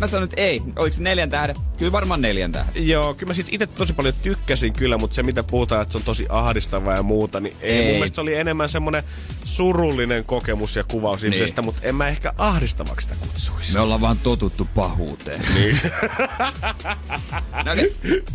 [0.00, 0.62] Mä sanoin, että ei.
[0.76, 1.56] Oliko se neljän tähden?
[1.78, 2.88] Kyllä varmaan neljän tähden.
[2.88, 5.98] Joo, kyllä mä siitä itse tosi paljon tykkäsin kyllä, mutta se mitä puhutaan, että se
[5.98, 7.70] on tosi ahdistavaa ja muuta, niin ei.
[7.78, 7.84] Ei.
[7.84, 9.02] Mun mielestä se oli enemmän semmonen
[9.44, 11.32] surullinen kokemus ja kuvaus Niin.
[11.32, 13.74] ihmisestä, mutta en mä ehkä ahdistavaksi sitä kutsuisi.
[13.74, 15.42] Me ollaan vaan totuttu pahuuteen.
[15.54, 15.80] Niin.
[17.64, 17.90] No, okay.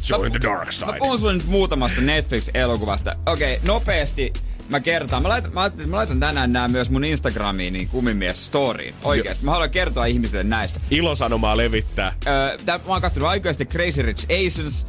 [0.10, 1.00] Join the dark Mä side.
[1.00, 3.16] puhun sulle nyt muutamasta Netflix-elokuvasta.
[3.26, 4.34] Okei, okay, nopeasti
[4.70, 5.24] mä kertaan.
[5.24, 8.96] Mä laitan, mä, että mä laitan tänään nämä myös mun Instagramiin, niin kumimies storyin.
[9.04, 9.46] Oikeesti.
[9.46, 10.80] Mä haluan kertoa ihmisille näistä.
[10.92, 12.14] Ilosanomaa levittää.
[12.28, 14.88] Öö, tää, mä oon kattonut aikaisesti Crazy Rich Asians,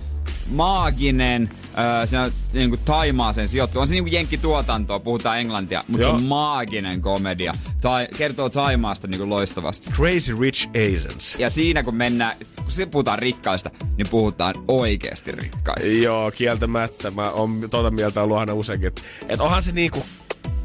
[0.50, 3.80] maaginen, öö, se on niinku Taimaaseen sijoittu.
[3.80, 7.54] On se niinku jenkkituotantoa, puhutaan englantia, mutta se on maaginen komedia.
[7.80, 9.90] Tai, kertoo Taimaasta niinku loistavasti.
[9.90, 11.36] Crazy Rich Asians.
[11.38, 15.90] Ja siinä kun mennään, kun se puhutaan rikkaista, niin puhutaan oikeasti rikkaista.
[15.90, 17.10] Joo, kieltämättä.
[17.10, 20.06] Mä oon tuota mieltä ollut aina useinkin, että et onhan se niinku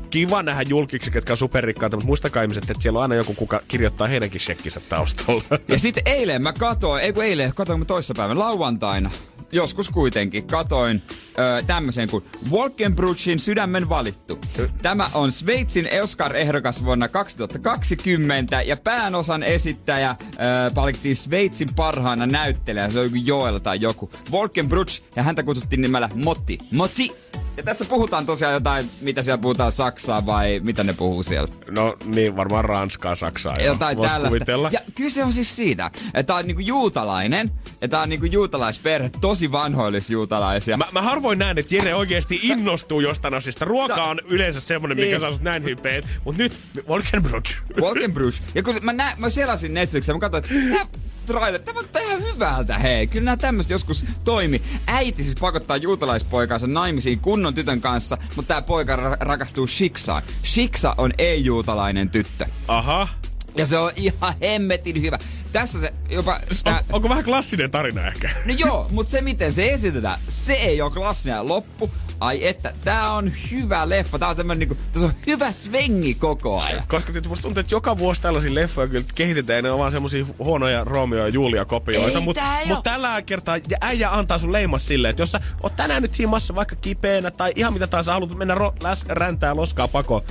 [0.09, 3.61] kiva nähdä julkiksi, ketkä on superrikkaita, mutta muistakaa ihmiset, että siellä on aina joku, kuka
[3.67, 5.43] kirjoittaa heidänkin shekkinsä taustalla.
[5.67, 9.11] Ja sitten eilen mä katoin, ei kun eilen, katoin mä toissapäivän lauantaina.
[9.51, 11.01] Joskus kuitenkin katoin
[11.39, 14.39] öö, tämmöisen kuin Wolkenbruchin sydämen valittu.
[14.81, 22.89] Tämä on Sveitsin Oscar-ehdokas vuonna 2020 ja päänosan esittäjä öö, palkittiin Sveitsin parhaana näyttelijänä.
[22.89, 24.11] Se on joku Joel tai joku.
[24.31, 26.59] Wolkenbruch ja häntä kutsuttiin nimellä Motti.
[26.71, 27.11] Motti!
[27.57, 31.49] Ja tässä puhutaan tosiaan jotain, mitä siellä puhutaan Saksaa vai mitä ne puhuu siellä.
[31.71, 33.55] No niin, varmaan Ranskaa, Saksaa.
[33.57, 33.67] joo.
[33.67, 34.29] Jotain Vois tällaista.
[34.29, 34.69] kuvitella.
[34.73, 39.51] Ja kyse on siis siitä, että on niinku juutalainen, ja tää on niinku juutalaisperhe, tosi
[39.51, 40.77] vanhoillis juutalaisia.
[40.77, 43.65] Mä, mä harvoin näen, että Jere oikeasti innostuu jostain asiasta.
[43.65, 45.19] Ruoka on yleensä semmonen, mikä Niin.
[45.19, 46.05] saa sut näin hypeet.
[46.25, 46.53] Mut nyt,
[46.87, 47.57] Wolkenbrot.
[47.81, 48.41] Wolkenbrush.
[48.55, 50.87] Ja kun mä, nä, mä selasin Netflixiä, mä katsoin, että
[51.25, 53.07] tää trailer, tämä on ihan hyvältä, hei.
[53.07, 54.61] Kyllä nämä tämmöistä joskus toimi.
[54.87, 60.23] Äiti siis pakottaa juutalaispoikaansa naimisiin kunnon tytön kanssa, mutta tämä poika ra- rakastuu Shiksaan.
[60.43, 62.45] Shiksa on ei-juutalainen tyttö.
[62.67, 63.07] Aha.
[63.55, 65.19] Ja se on ihan hemmetin hyvä.
[65.51, 66.33] Tässä se jopa...
[66.33, 68.29] On, Tää, onko vähän klassinen tarina ehkä?
[68.45, 71.91] No joo, mutta se miten se esitetään, se ei ole klassinen loppu.
[72.19, 74.19] Ai että, tää on hyvä leffa.
[74.19, 76.83] Tää on tämmönen niinku, tässä on hyvä svengi koko ajan.
[76.87, 80.25] Koska tietysti musta tuntuu, että joka vuosi tällaisia leffoja kyllä kehitetään, ne on vaan semmosia
[80.39, 82.19] huonoja Romeo ja Julia kopioita.
[82.19, 86.01] Mutta mut tällä kertaa ja äijä antaa sun leimas silleen, että jos sä oot tänään
[86.01, 90.21] nyt himassa vaikka kipeänä tai ihan mitä tahansa haluat mennä ro- läs, räntää loskaa pakoon.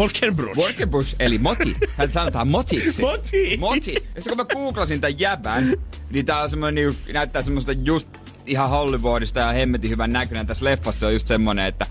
[0.00, 0.56] Wolkenbrot.
[0.56, 1.76] Workebush, eli moti.
[1.96, 3.02] Hän sanotaan motiksi.
[3.02, 3.56] Moti.
[3.56, 3.94] Moti.
[3.94, 5.72] Ja sitten kun mä googlasin tämän jäbän,
[6.10, 8.08] niin tää on semmonen, niinku, näyttää semmoista just
[8.46, 10.46] ihan Hollywoodista ja hemmetin hyvän näköinen.
[10.46, 11.86] Tässä leffassa on just semmonen, että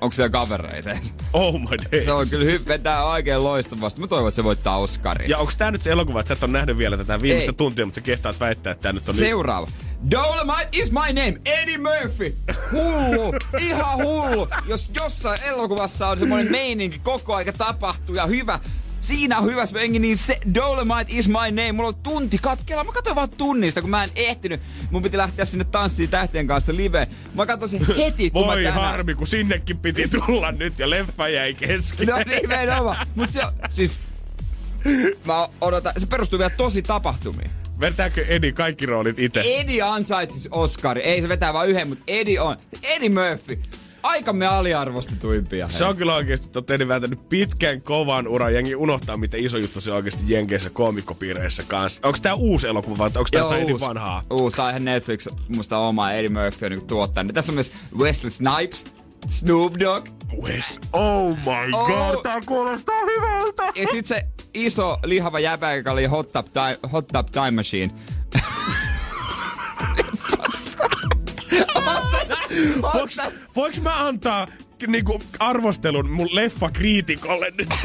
[0.00, 0.90] onko siellä kavereita?
[1.32, 2.04] Oh my days.
[2.04, 4.00] Se on kyllä hy- vetää oikein loistavasti.
[4.00, 5.30] Mä toivon, että se voittaa Oscarin.
[5.30, 7.56] Ja onko tää nyt se elokuva, että sä et ole nähnyt vielä tätä viimeistä Ei.
[7.56, 9.18] tuntia, mutta sä kehtaat väittää, että tää nyt on nyt...
[10.10, 12.36] Dolomite is my name, Eddie Murphy.
[12.72, 14.48] Hullu, ihan hullu.
[14.68, 18.60] Jos jossain elokuvassa on semmoinen meininki koko aika tapahtuu ja hyvä,
[19.00, 21.72] siinä on hyvä svengi, niin se Dolomite is my name.
[21.72, 22.84] Mulla on tunti katkella.
[22.84, 24.60] Mä katsoin vaan tunnista, kun mä en ehtinyt.
[24.90, 27.08] Mun piti lähteä sinne tanssiin tähtien kanssa live.
[27.34, 28.90] Mä katsoin sen heti, kun Voi mä tänään...
[28.90, 32.06] harmi, kun sinnekin piti tulla nyt ja leffa jäi kesken.
[32.06, 33.06] No nimenomaan.
[33.14, 34.00] Mut se, siis,
[35.26, 37.50] mä odotan, se perustuu vielä tosi tapahtumiin.
[37.84, 39.40] Vetääkö Edi kaikki roolit itse?
[39.40, 41.02] Eddie ansaitsisi Oscari.
[41.02, 42.56] Ei se vetää vain yhden, mutta Eddie on.
[42.82, 43.58] Eddie Murphy.
[44.02, 45.68] Aikamme aliarvostetuimpia.
[45.68, 48.54] Se on kyllä oikeesti, että olette vääntänyt pitkän kovan uran.
[48.54, 52.00] Jengi unohtaa, miten iso juttu se on oikeesti Jenkeissä koomikkopiireissä kanssa.
[52.04, 53.86] Onko tää uusi elokuva vai onko Edin uusi.
[53.86, 54.22] vanhaa?
[54.30, 57.34] Uusi, tää on ihan Netflix, musta oma Eddie Murphy on niinku tuottanut.
[57.34, 58.84] Tässä on myös Wesley Snipes,
[59.30, 60.08] Snoop Dogg.
[60.42, 60.80] Wes.
[60.92, 61.86] Oh my Oh.
[61.86, 63.62] god, tää kuulostaa hyvältä.
[63.74, 67.94] Ja sit se iso lihava jäbä, joka oli Hot Tub Time, Hot Tub Time Machine.
[73.56, 74.46] Voinks mä antaa
[74.92, 77.68] niinku arvostelun mun leffakriitikolle nyt?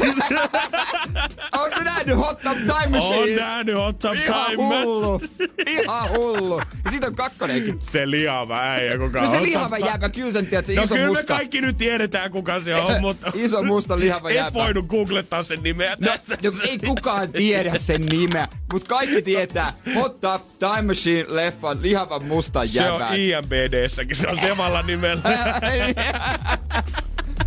[1.52, 3.16] Onko se nähnyt Hot Tub Time Machine?
[3.32, 5.20] on nähnyt Hot Tub Ihan Time hullu.
[5.66, 6.58] Ihan hullu.
[6.84, 7.78] Ja sit on kakkonenkin.
[7.82, 11.08] Se liava äijä, kuka No se lihava jäbä, kyllä sen tiedät, se No iso kyllä
[11.08, 11.22] muska.
[11.22, 13.32] me kaikki nyt tiedetään, kuka se on, mutta...
[13.34, 14.52] Iso musta lihava Et jäbä.
[14.54, 16.38] voinut googlettaa sen nimeä No, tässä.
[16.44, 19.72] no, ei kukaan tiedä sen nimeä, mutta kaikki tietää.
[19.94, 23.18] Hot Tub Time Machine leffan lihavan mustan Se on jäbän.
[23.20, 25.22] IMBDssäkin, se on samalla nimellä.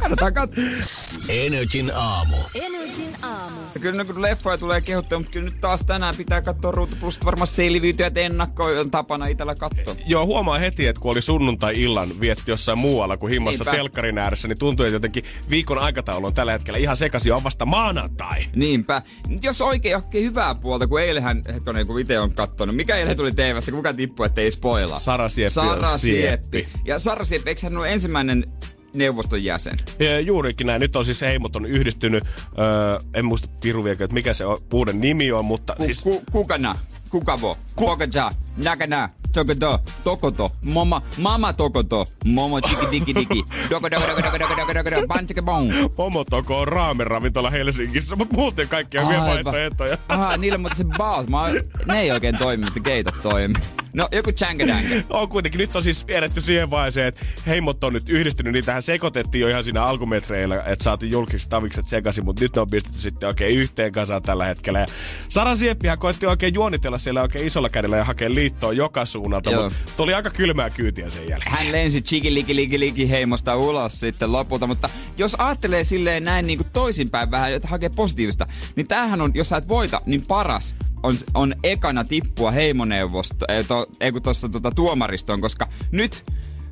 [0.04, 0.64] Kannattaa katsoa.
[1.30, 2.36] Energin aamu.
[2.56, 3.56] Energin aamu.
[3.82, 7.20] Kyllä no, kun leffoja tulee kehuttua, mutta kyllä nyt taas tänään pitää katsoa Ruutu Plus
[7.26, 9.96] varmaan selviytyjät ennakkoon on tapana itellä katsoa.
[10.08, 13.78] Joo, huomaa heti, että kun oli sunnuntai-illan vietti jossain muualla kuin himmassa Niinpä.
[13.78, 17.66] telkkarin ääressä, niin tuntuu, että jotenkin viikon aikataulu on tällä hetkellä ihan sekaisin, on vasta
[17.66, 18.46] maanantai.
[18.56, 19.02] Niinpä.
[19.28, 23.18] Nyt Jos oikein oikein hyvää puolta, kun eilähän, hetkonen, kun itse on kattonut, mikä eilen
[23.18, 25.00] tuli TVstä, kuka tippui, ettei spoilaa?
[25.00, 26.58] Sara Sieppi Sara Sieppi.
[26.62, 26.68] Sieppi.
[26.86, 28.46] Ja Sara Sieppi, eikö hän ole ensimmäinen
[28.94, 29.78] neuvoston jäsen?
[30.00, 30.80] Ja juurikin näin.
[30.80, 32.24] Nyt on siis heimot on yhdistynyt.
[32.60, 36.00] Öö, en muista piru vielä, että mikä se on, uuden nimi on, mutta Ku, siis...
[36.04, 36.78] ku, kukana,
[37.10, 44.22] kukavo, kokaja, nakana, Tokoto, tokoto, mama, mama tokoto, momo chiki diki diki, doko doko doko
[44.22, 45.74] doko doko doko doko, pantsike bong.
[45.98, 49.98] Momo toko on raameravintola Helsingissä, mutta muuten kaikki on vielä vaihtoehtoja.
[50.08, 51.48] Aha, niillä mutta se baas, mä,
[51.86, 53.56] ne ei oikein toimi, mutta keitot toimi.
[53.94, 54.96] No, joku changadanga.
[55.10, 55.60] on kuitenkin.
[55.60, 58.54] Nyt on siis vieretty siihen vaiheeseen, että heimot on nyt yhdistynyt.
[58.54, 62.70] Niitähän sekoitettiin jo ihan siinä alkumetreillä, että saatiin julkiset tavikset sekaisin, mutta nyt ne on
[62.70, 64.80] pistetty sitten oikein yhteen kasaan tällä hetkellä.
[64.80, 64.86] Ja
[65.30, 69.52] Sara Sieppihän koitti oikein juonitella siellä oikein isolla kädellä ja hakea liittoa joka suuntaan suunnalta,
[69.64, 71.52] mutta tuli aika kylmää kyytiä sen jälkeen.
[71.52, 76.48] Hän lensi chiki liki liki liki heimosta ulos sitten lopulta, mutta jos ajattelee silleen näin
[76.48, 80.26] niin kuin toisinpäin vähän, että hakee positiivista, niin tämähän on, jos sä et voita, niin
[80.26, 86.24] paras on, on ekana tippua heimoneuvosto, ei, to, ei kun tuossa tota, tuomaristoon, koska nyt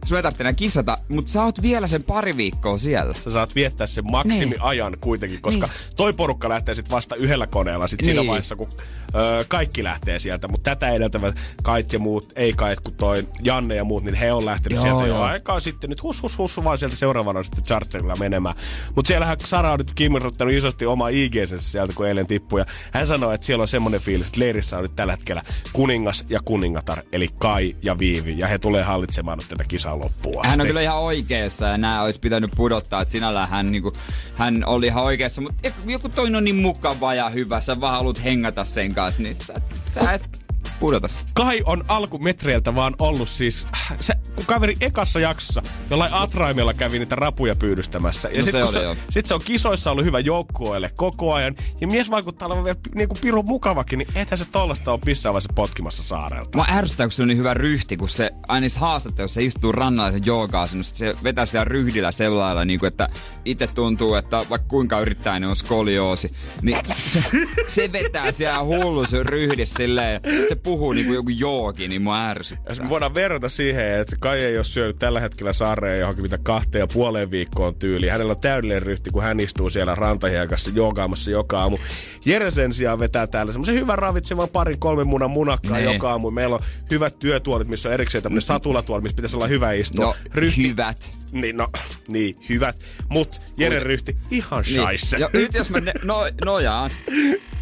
[0.06, 3.14] sun ei tarvitse enää kisata, mutta sä oot vielä sen pari viikkoa siellä.
[3.24, 8.00] Sä saat viettää sen maksimiajan kuitenkin, koska toi porukka lähtee sitten vasta yhdellä koneella sit
[8.04, 8.28] siinä Niin.
[8.30, 8.68] vaiheessa, kun
[9.16, 10.48] öö, kaikki lähtee sieltä.
[10.48, 14.32] Mutta tätä edeltävät Kait ja muut, ei Kait kun toi Janne ja muut, niin he
[14.34, 15.24] on lähtenyt Joo, sieltä jo joo.
[15.24, 15.90] aikaa sitten.
[15.90, 18.56] Nyt hus hus hus vaan sieltä seuraavana sitten charterilla menemään.
[18.96, 22.60] Mutta siellähän Sara on nyt kimirruttanut isosti oma ig sieltä, kun eilen tippui.
[22.60, 25.42] Ja hän sanoi, että siellä on semmoinen fiilis, että leirissä on nyt tällä hetkellä
[25.74, 28.38] kuningas ja kuningatar, eli Kai ja Viivi.
[28.38, 30.50] Ja he tulee hallitsemaan nyt tätä kisaa jossain loppuun asti.
[30.50, 33.96] Hän on kyllä ihan oikeassa ja nämä olisi pitänyt pudottaa, että sinällään hän, niin kuin,
[34.36, 38.24] hän oli ihan oikeassa, mutta joku toinen on niin mukava ja hyvä, sä vaan haluat
[38.24, 39.54] hengata sen kanssa, niin sä,
[39.92, 40.41] sä et
[40.82, 41.08] pudota.
[41.34, 43.68] Kai on alkumetreiltä vaan ollut siis,
[44.00, 48.30] se, kun kaveri ekassa jaksossa jollain Atraimella kävi niitä rapuja pyydystämässä.
[48.30, 51.56] Ja No sit, se oli se, sit se on kisoissa ollut hyvä joukkueelle koko ajan.
[51.82, 55.54] Ja mies vaikuttaa olevan vielä niinku pirun mukavakin, niin ethän se tollasta ole missään vaiheessa
[55.56, 56.58] potkimassa saarelta.
[56.58, 59.72] Mua ärsyttää, kun se on niin hyvä ryhti, kun se aina niissä haastatteluissa se istuu
[59.72, 63.10] rannalla ja se joogaa se vetää siellä ryhdillä sellailla, niin kuin, että
[63.46, 66.32] itse tuntuu, että vaikka kuinka yrittää, niin on skolioosi.
[66.62, 67.24] Niin se,
[67.68, 72.28] se vetää siellä hullu se ryhdissä silleen, se puhuu niin kuin joku joogi, niin mua
[72.30, 72.72] ärsyttää.
[72.72, 76.38] Jos me voidaan verrata siihen, että Kai ei ole syönyt tällä hetkellä sarjaa johonkin mitä
[76.44, 78.12] kahteen ja puoleen viikkoon tyyliin.
[78.12, 81.78] Hänellä on täydellinen ryhti, kun hän istuu siellä rantahiekassa joogaamassa joka aamu.
[82.26, 85.94] Jere sen sijaan vetää täällä semmoisen hyvän ravitsevan parin kolmen munan munakkaa Nee.
[85.94, 86.32] joka aamu.
[86.32, 90.06] Meillä on hyvät työtuolit, missä on erikseen tämmöinen satulatuoli, missä pitäisi olla hyvä istua.
[90.06, 90.16] No,
[90.58, 91.12] hyvät.
[91.32, 91.68] Niin, no,
[92.08, 92.76] niin, hyvät.
[93.10, 95.16] Mut Jere ryhti ihan shaisse.
[95.18, 95.22] Niin.
[95.22, 96.92] Ja nyt jos mä ne, no, nojaan.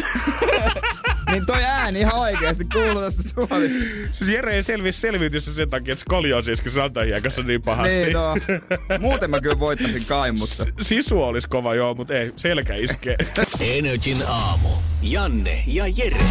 [1.30, 3.78] niin toi ääni ihan oikeasti kuuluu tästä tuolista.
[4.12, 7.96] Siis Jere ei selviä selviytyssä sen takia, että skoliosi iski rantahiekassa niin pahasti.
[7.96, 8.34] Niin, no.
[8.98, 10.66] Muuten mä kyllä voittaisin kai, mutta...
[10.80, 13.16] Sisu olisi kova joo, mutta ei, selkä iskee.
[13.78, 14.68] Energin aamu.
[15.02, 16.26] Janne ja Jere.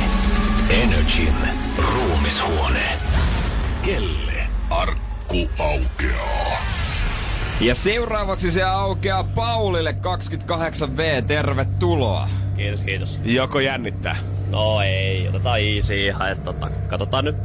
[0.70, 1.34] Energin
[1.78, 2.98] ruumishuone.
[3.86, 6.81] Kelle arkku aukeaa.
[7.62, 11.26] Ja seuraavaksi se aukeaa Paulille 28V.
[11.28, 12.30] Tervetuloa.
[12.56, 13.20] Kiitos, kiitos.
[13.24, 14.16] Joko jännittää?
[14.50, 17.36] No ei, otetaan easy ihan, että tota, katsotaan nyt.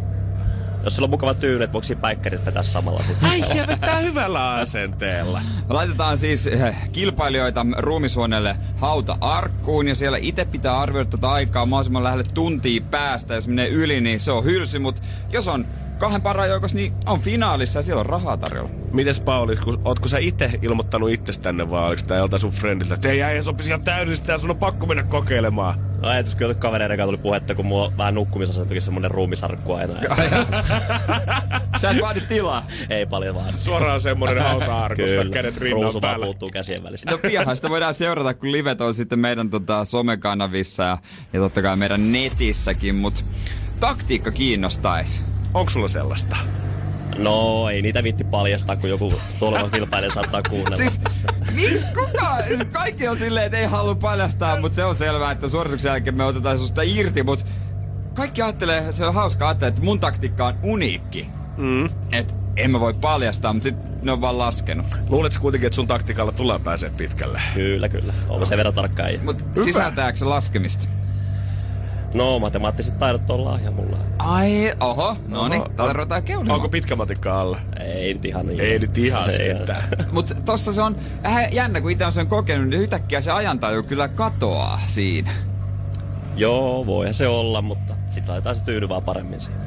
[0.85, 3.31] Jos sulla on mukava tyyli, että voiko päikkärit vetää samalla sitten.
[3.31, 5.40] Äijä vetää hyvällä asenteella.
[5.68, 12.05] Laitetaan siis eh, kilpailijoita ruumishuoneelle hauta arkkuun ja siellä itse pitää arvioida tuota aikaa mahdollisimman
[12.05, 13.35] lähelle tuntia päästä.
[13.35, 15.02] Jos menee yli, niin se on hylsy, mutta
[15.33, 15.66] jos on
[15.98, 18.70] kahden parhaan joukossa, niin on finaalissa ja siellä on rahaa tarjolla.
[18.92, 23.09] Mites Pauli, kun, ootko sä itse ilmoittanut itsestänne vai oliko tää joltain sun friendiltä, että
[23.09, 25.87] ei äijä sopisi ihan täydellistä ja sun on pakko mennä kokeilemaan?
[26.02, 29.94] No ajatus kyllä kavereiden kanssa tuli puhetta, kun mulla vähän nukkumisasentukin semmonen ruumisarkku aina.
[31.80, 32.66] Sä et vaadi tilaa.
[32.90, 33.54] ei paljon vaan.
[33.59, 36.24] Suoraan semmonen hauta-arkusta, kädet rinnan Ruusu päällä.
[36.26, 37.11] puuttuu käsien välistä.
[37.11, 40.98] No pianhan sitä voidaan seurata, kun livet on sitten meidän tota, somekanavissa ja,
[41.32, 43.20] ja totta kai meidän netissäkin, mutta
[43.80, 45.20] taktiikka kiinnostaisi.
[45.57, 46.37] Onko sulla sellaista?
[47.19, 50.77] No ei niitä viitti paljastaa, kun joku tulevan kilpailija saattaa kuunnella.
[50.77, 51.01] Siis,
[51.53, 52.38] miksi kuka?
[52.73, 56.25] Kaikki on silleen, että ei halua paljastaa, mutta se on selvää, että suorituksen jälkeen me
[56.25, 57.45] otetaan susta irti, mutta
[58.14, 61.29] kaikki ajattelee, se on hauska ajatella, että mun taktiikka on uniikki.
[61.57, 61.85] Mm.
[62.12, 64.87] Et en mä voi paljastaa, mutta sit ne on vaan laskenut.
[65.09, 67.40] Luuletko kuitenkin, että sun taktiikalla tullaan pääsee pitkälle?
[67.55, 68.12] Kyllä, kyllä.
[68.29, 69.21] Olen sen verran tarkka äijä.
[69.23, 70.88] Mutta sisältääkö se laskemista?
[72.14, 73.99] No, matemaattiset taidot on lahja mulla.
[74.19, 75.69] Ai, oho, no niin, Oho.
[75.69, 76.55] täältä ruvetaan keulimaan.
[76.57, 77.59] Onko pitkä matikka alla?
[77.81, 78.61] Ei nyt ihan niin.
[78.61, 79.83] Ei nyt ihan sitä.
[80.12, 83.83] Mutta tossa se on vähän jännä, kun itse on sen kokenut, niin yhtäkkiä se ajantaju
[83.83, 85.31] kyllä katoaa siinä.
[86.37, 89.61] Joo, voihan se olla, mutta sitten laitetaan se tyyny vaan paremmin siihen.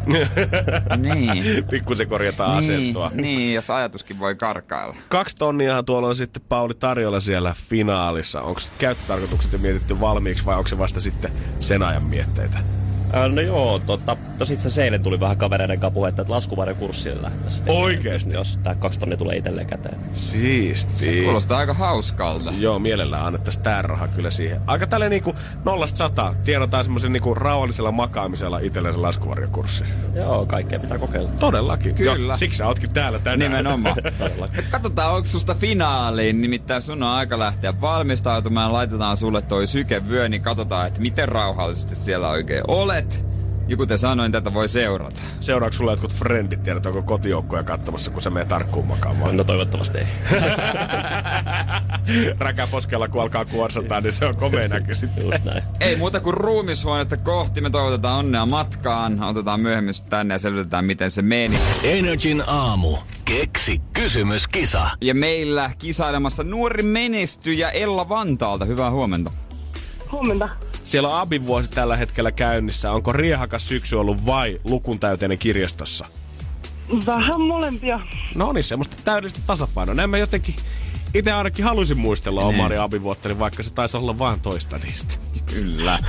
[1.13, 1.65] niin.
[1.69, 3.12] Pikkusen korjataan asentoa.
[3.13, 4.95] Niin, niin, jos ajatuskin voi karkailla.
[5.10, 8.41] Kaksi tonniahan tuolla on sitten Pauli tarjolla siellä finaalissa.
[8.41, 12.60] Onko käyttötarkoitukset jo mietitty valmiiksi vai onko se vasta sitten sen ajan mietteitä?
[13.34, 17.52] No joo, tota, tos itse asiassa eilen tuli vähän kavereiden kanssa puhetta, että laskuvarjokurssille lähdetään
[17.52, 17.76] sitten.
[17.76, 18.34] Oikeesti?
[18.34, 19.98] Jos tää kaksi tonnia tulee itselleen käteen.
[20.13, 20.93] Siisti.
[20.93, 22.52] Se kuulostaa aika hauskalta.
[22.58, 24.62] Joo, mielellään annettaisiin tää raha kyllä siihen.
[24.67, 26.36] Aika tälleen niinku nollasta sataa.
[26.43, 29.84] Tiedotaan semmoisen niinku rauhallisella makaamisella itsellensä laskuvarjokurssi.
[30.15, 31.30] Joo, kaikkea pitää kokeilla.
[31.39, 31.95] Todellakin.
[31.95, 32.34] Kyllä.
[32.34, 33.39] Joo, siksi sä ootkin täällä tänään.
[33.39, 33.95] Nimenomaan.
[34.19, 34.63] Todellakin.
[34.72, 36.41] Katsotaan, onko susta finaaliin.
[36.41, 38.74] Nimittäin sun on aika lähteä valmistautumaan.
[38.74, 42.63] Laitetaan sulle toi sykevyö, niin katsotaan, että miten rauhallisesti siellä oikein
[42.99, 43.25] olet.
[43.67, 45.21] Ja kuten sanoin, tätä voi seurata.
[45.39, 49.38] Seuraavaksi sulla jotkut frendit, tiedät, onko kotijoukkoja katsomassa, kun se menee tarkkuun makaamaan.
[49.38, 50.05] No toivottavasti ei.
[52.39, 55.25] Räkäposkella, kun alkaa kuorsataan, niin se on komea näkö sitten.
[55.25, 55.63] Just näin.
[55.79, 57.62] Ei muuta kuin ruumishuonetta kohti.
[57.62, 59.23] Me toivotetaan onnea matkaan.
[59.23, 61.57] Otetaan myöhemmin tänne ja selvitetään, miten se meni.
[61.83, 62.97] Energin aamu.
[63.25, 64.89] Keksi kysymyskisa.
[65.01, 68.65] Ja meillä kisailemassa nuori menestyjä Ella Vantaalta.
[68.65, 69.31] Hyvää huomenta.
[70.12, 70.49] Huomenta.
[70.89, 72.91] Siellä on Abin vuosi tällä hetkellä käynnissä.
[72.91, 76.06] Onko riehakas syksy ollut vai lukun täyteinen kirjastossa?
[77.06, 77.99] Vähän molempia.
[78.36, 79.95] No niin, semmoista täydellistä tasapainoa.
[79.95, 80.56] Näin mä jotenkin
[81.13, 82.62] itse ainakin haluaisin muistella Niin.
[82.65, 85.15] omaa Abin vuotta, niin vaikka se taisi olla vain toista niistä.
[85.45, 85.99] Kyllä.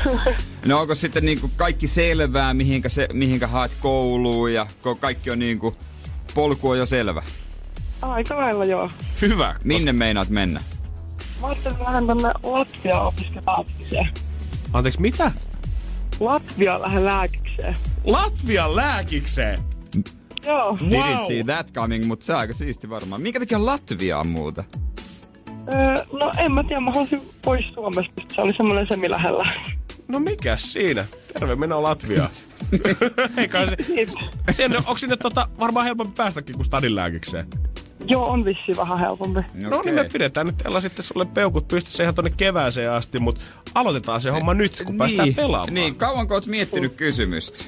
[0.67, 4.67] No onko sitten niinku kaikki selvää, mihinkä, se, mihinkä haet kouluun ja
[5.01, 5.77] kaikki on niinku,
[6.35, 7.23] polku on jo selvä.
[8.03, 8.91] Aika lailla joo.
[9.21, 9.55] Hyvä.
[9.65, 10.61] Minne meinaat mennä?
[11.41, 14.30] Mä ajattelin vähän tonne Latviaan opiskella lääkikseen.
[14.73, 15.33] Anteeksi, mitä?
[16.21, 17.77] Latvia vähän lääkikseen.
[18.05, 19.59] Latvian lääkikseen!
[20.47, 20.77] Joo.
[20.77, 23.23] Didn't see that coming, mutta se on aika siisti varmaan.
[23.23, 24.65] Minkä takia Latvia on muuta?
[25.75, 28.23] Öö, no en mä tiedä, mä haluaisin pois Suomesta.
[28.35, 29.63] Se oli semmoinen semi lähellä.
[30.09, 31.05] No mikä siinä?
[31.33, 32.31] Terve, minä Latviaan.
[33.37, 33.77] Eikä se,
[34.53, 37.47] sinne, onko sinne tota, varmaan helpompi päästäkin kuin stadin lääkikseen?
[38.07, 39.41] Joo, on vissi vähän helpompi.
[39.63, 43.41] No niin, me pidetään nyt Ella sitten sulle peukut pystyssä ihan tonne kevääseen asti, mutta
[43.75, 45.75] aloitetaan se homma nyt, kun päästään niin, pelaamaan.
[45.75, 47.65] Niin, kauanko oot miettinyt kysymystä?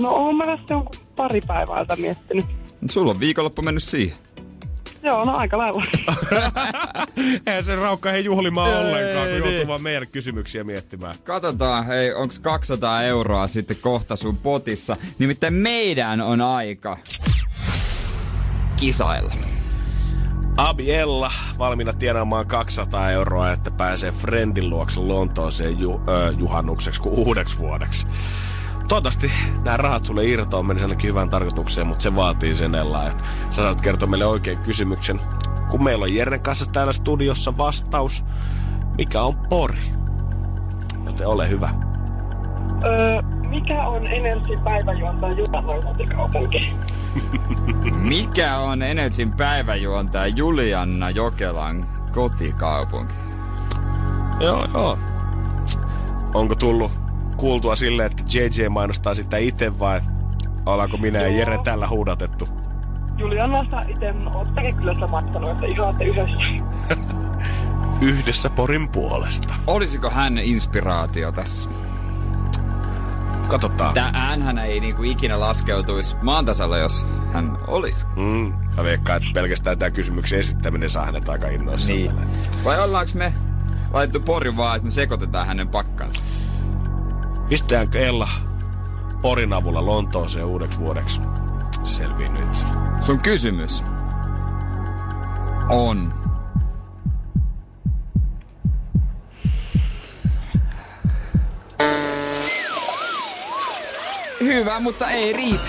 [0.00, 2.44] No oon mä tästä jonkun pari päivää tätä miettinyt.
[2.90, 4.16] Sulla on viikonloppu mennyt siihen.
[5.02, 5.84] Joo, no aika lailla.
[7.46, 9.44] Eihän se raukka he juhlimaan Ei, ollenkaan, kun niin.
[9.44, 11.14] joutuu vaan meidän kysymyksiä miettimään.
[11.24, 14.96] Katsotaan, hei, onks 200 euroa sitten kohta sun potissa.
[15.18, 16.98] Nimittäin meidän on aika
[18.76, 19.34] kisailla.
[20.56, 27.58] Abiella valmiina tienaamaan 200 euroa, että pääsee Friendin luokse Lontooseen ju, ö, juhannukseksi kuin uudeksi
[27.58, 28.06] vuodeksi.
[28.88, 29.32] Toivottavasti
[29.64, 33.80] nämä rahat sulle irtoa meni ainakin hyvään tarkoitukseen, mutta se vaatii sen että sä saat
[33.80, 35.20] kertoa meille oikein kysymyksen.
[35.70, 38.24] Kun meillä on Jerren kanssa täällä studiossa vastaus,
[38.96, 39.92] mikä on pori?
[41.06, 41.85] Joten ole hyvä.
[42.86, 46.72] Öö, mikä on Energy päiväjuontaja Juhanoin kotikaupunki?
[47.98, 53.14] Mikä on Energyn päiväjuontaja Julianna Jokelan kotikaupunki?
[54.40, 54.98] Joo, joo.
[56.34, 56.92] Onko tullut
[57.36, 60.00] kuultua silleen, että JJ mainostaa sitä itse vai
[60.66, 61.28] ollaanko minä ja.
[61.28, 62.48] Jere tällä huudatettu?
[63.18, 66.40] Julianasta itse oottakin kyllä sitä matkanut, että ihan yhdessä.
[68.10, 69.54] Yhdessä Porin puolesta.
[69.66, 71.70] Olisiko hän inspiraatio tässä?
[73.48, 73.94] Katsotaan.
[73.94, 78.06] Tää äänhän ei niinku ikinä laskeutuisi maantasalle, jos hän olisi.
[78.06, 78.52] Mm.
[78.76, 81.98] Mä veikkaan, että pelkästään tämä kysymyksen esittäminen saa hänet aika innoissaan.
[81.98, 82.12] Niin.
[82.64, 83.32] Vai ollaanko me
[83.92, 86.22] laitettu pori vaan, että me sekoitetaan hänen pakkansa?
[87.48, 88.28] Pistetäänkö Ella
[89.22, 91.22] Porin avulla Lontooseen uudeksi vuodeksi?
[91.82, 92.64] Selvii nyt.
[93.00, 93.84] Sun kysymys
[95.68, 96.25] on...
[104.46, 105.64] Hyvä, mutta ei riitä.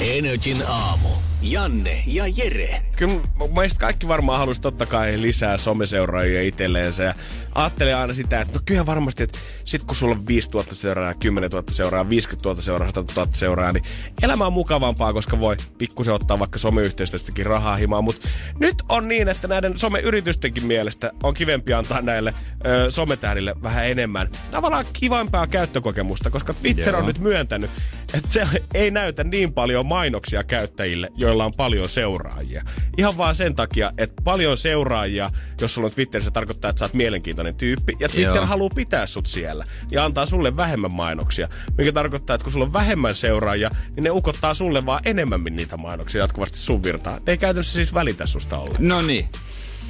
[0.00, 1.08] Energin aamu.
[1.42, 2.82] Janne ja Jere.
[2.96, 3.14] Kyllä
[3.56, 7.02] meistä kaikki varmaan haluaisi totta kai lisää someseuraajia itselleensä.
[7.02, 7.14] Ja
[7.54, 11.50] ajattelee aina sitä, että no kyllä varmasti, että sit kun sulla on 5000 seuraajaa, 10
[11.50, 13.84] 000 seuraajaa, 50 000 seuraajaa, 100 000 seuraajaa, niin
[14.22, 18.04] elämä on mukavampaa, koska voi pikkusen ottaa vaikka someyhteistyöstäkin rahaa himaan.
[18.04, 18.28] Mutta
[18.60, 22.34] nyt on niin, että näiden someyritystenkin mielestä on kivempi antaa näille
[22.66, 24.28] ö, sometähdille vähän enemmän.
[24.50, 27.00] Tavallaan kivampaa käyttökokemusta, koska Twitter Joo.
[27.00, 27.70] on nyt myöntänyt,
[28.14, 32.64] että se ei näytä niin paljon mainoksia käyttäjille, joilla on paljon seuraajia.
[32.96, 35.30] Ihan vaan sen takia, että paljon seuraajia,
[35.60, 37.96] jos sulla on Twitterissä, tarkoittaa, että sä oot mielenkiintoinen tyyppi.
[38.00, 38.46] Ja Twitter Joo.
[38.46, 41.48] haluaa pitää sut siellä ja antaa sulle vähemmän mainoksia.
[41.78, 45.76] Mikä tarkoittaa, että kun sulla on vähemmän seuraajia, niin ne ukottaa sulle vaan enemmän niitä
[45.76, 47.20] mainoksia jatkuvasti sun virtaan.
[47.26, 48.88] Ne ei käytännössä siis välitä susta ollenkaan.
[48.88, 49.28] No niin.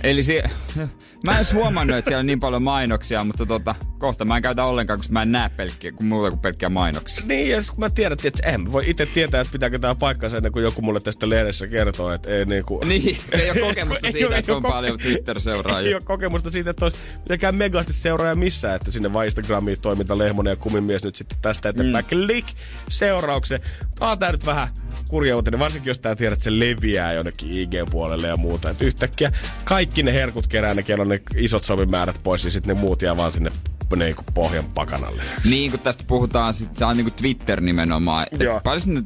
[0.05, 0.43] Eli si-
[1.27, 4.43] mä en edes huomannut, että siellä on niin paljon mainoksia, mutta tota, kohta mä en
[4.43, 7.27] käytä ollenkaan, koska mä en näe pelkkiä, kuin muuta kuin pelkkiä mainoksia.
[7.27, 10.53] Niin, ja kun mä tiedän, että en voi itse tietää, että pitääkö tämä paikkansa ennen
[10.53, 12.81] kuin joku mulle tästä lehdessä kertoo, että ei niinku...
[12.85, 15.89] Niin, ei ole kokemusta Ei siitä, ole- että ei on ole paljon Twitter-seuraajia.
[15.89, 20.19] Ei ole kokemusta siitä, että olisi mitenkään megasti seuraaja missään, että sinne vaan Instagramiin toiminta
[20.19, 22.05] Lehmonen ja Kumimies nyt sitten tästä eteenpäin.
[22.05, 22.09] Mm.
[22.09, 22.47] Klik
[22.91, 23.61] seurauksen.
[24.01, 24.69] On tää nyt vähän
[25.09, 28.71] kurja uutinen, varsinkin jos tää tiedät, että se leviää jonnekin IG-puolelle ja muuta.
[28.71, 29.33] Et yhtäkkiä
[29.65, 33.17] kaikki ne herkut kerää, ne kello ne isot sovimäärät pois ja sitten ne muut jää
[33.17, 33.51] vaan sinne
[33.97, 35.23] niin kuin pohjan pakanalle.
[35.45, 38.27] Niin, kun tästä puhutaan, sit se on niinku Twitter nimenomaan.
[38.65, 39.03] Paljon sinne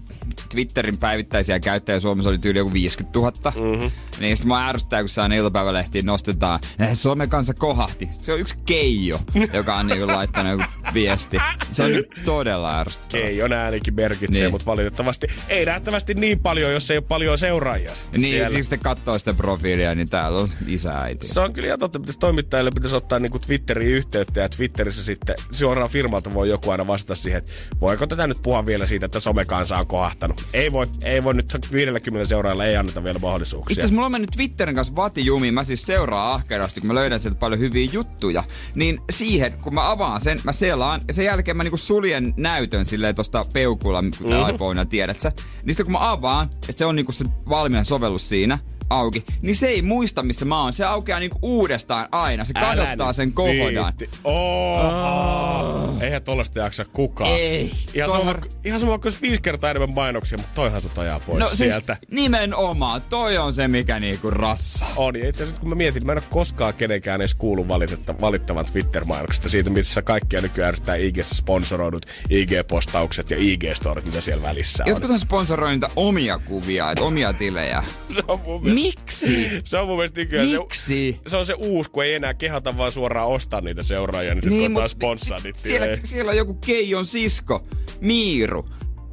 [0.53, 3.33] Twitterin päivittäisiä käyttäjiä Suomessa oli tyyli joku 50 000.
[3.75, 3.91] Mm-hmm.
[4.21, 8.09] Niin sit mua ärsyttää, kun saan iltapäivälehtiin nostetaan, "Eh, Suomen kanssa kohahti.
[8.11, 9.21] Sit se on yksi Keijo,
[9.53, 10.65] joka on niinku laittanut joku
[10.95, 11.37] viesti.
[11.73, 13.23] Se on nyt todella ärsyttävää.
[13.23, 14.41] Keijon äänikin merkitsee, Niin.
[14.41, 14.51] niin.
[14.51, 18.51] mutta valitettavasti ei nähtävästi niin paljon, jos ei ole paljon seuraajia sitten Niin, siellä.
[18.51, 21.27] siis sitten katsoo sitä profiilia, niin täällä on isä äiti.
[21.27, 25.37] Se on kyllä ihan totta, pitäisi toimittajille pitäisi ottaa niinku Twitteriin yhteyttä ja Twitterissä sitten
[25.51, 29.21] suoraan firmalta voi joku aina vastata siihen, että voiko tätä nyt puhua vielä siitä, että
[29.21, 30.47] somekansa on kohahtanut.
[30.53, 33.75] Ei voi, ei voi nyt 50 seuraajalla ei anneta vielä Itse mahdollisuuksia.
[33.75, 35.55] asiassa mulla on mennyt Twitterin kanssa vatijumiin.
[35.55, 38.45] Mä siis seuraan ahkerasti, kun mä löydän sieltä paljon hyviä juttuja.
[38.75, 42.85] Niin siihen, kun mä avaan sen, mä selaan ja sen jälkeen mä niinku suljen näytön
[42.85, 44.55] silleen tosta peukulla mm-hmm.
[44.55, 45.33] iPhonea, tiedät sä.
[45.65, 48.59] Niin sitten kun mä avaan, että se on niinku se valmiina sovellus siinä,
[48.91, 50.73] auki, niin se ei muista, missä mä oon.
[50.73, 52.45] Se aukeaa niinku uudestaan aina.
[52.45, 54.19] Se Älä kadottaa sen viitti.
[54.25, 56.03] Oh, oh.
[56.03, 57.31] Eihän tollasta jaksa kukaan.
[57.31, 57.71] Ei.
[57.95, 58.35] Ihan sama,
[58.65, 61.97] ihan sama, olisi viisi kertaa enemmän mainoksia, mutta toihan sut ajaa pois No sieltä.
[62.01, 64.87] siis nimenomaan, toi on se mikä niinku rassa.
[64.97, 68.21] On, ja itse asiassa kun mä mietin, mä en ole koskaan kenenkään edes kuullut valitetta,
[68.21, 74.85] valittavan Twitter-mainoksesta siitä, missä kaikkia nykyään ärsyttää IGssä sponsoroidut IG-postaukset ja IG-storit, mitä siellä välissä
[74.85, 74.91] on.
[74.91, 77.85] Jotkut on sponsoroinut niitä omia kuvia, et omia tilejä.
[78.15, 79.61] Se on mun Miksi?
[79.65, 81.21] se on mun mielestä nykyään se, Miksi?
[81.27, 84.67] se on se uusi, kun ei enää kehata vaan suoraan ostaa niitä seuraajia, niin, niin
[84.67, 87.67] sitten sponssaa niitä siellä, siellä on joku Keijon sisko,
[88.01, 88.69] Miiru.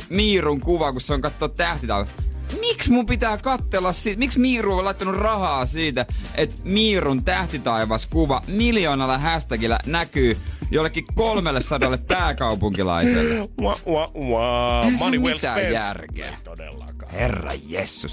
[0.09, 2.23] Miirun kuva, kun se on kattoo tähtitaivasta.
[2.59, 4.19] Miksi mun pitää kattella siitä?
[4.19, 10.37] Miksi Miiru on laittanut rahaa siitä, että Miirun tähtitaivas kuva miljoonalla hashtagillä näkyy
[10.71, 13.35] jollekin kolmelle sadalle pääkaupunkilaiselle?
[13.61, 14.81] Ua, ua, ua.
[14.83, 15.73] Eihän se Money well mitään spent.
[15.73, 16.25] järkeä.
[16.25, 17.11] Ei todellakaan.
[17.11, 18.11] Herra Jessus.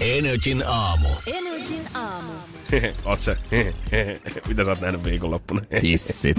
[0.00, 1.08] Energin aamu.
[1.26, 2.32] Energin aamu.
[3.04, 3.36] Oot se?
[4.48, 5.60] Mitä sä oot nähnyt viikonloppuna?
[5.80, 6.36] Tissit.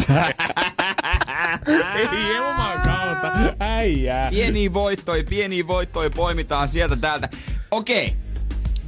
[1.99, 3.32] Ei omaa kautta.
[3.59, 4.29] Äijää.
[4.29, 7.20] Pieni voittoi, pieni voittoi poimitaan sieltä täältä.
[7.72, 8.13] Okei,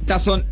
[0.06, 0.44] tässä on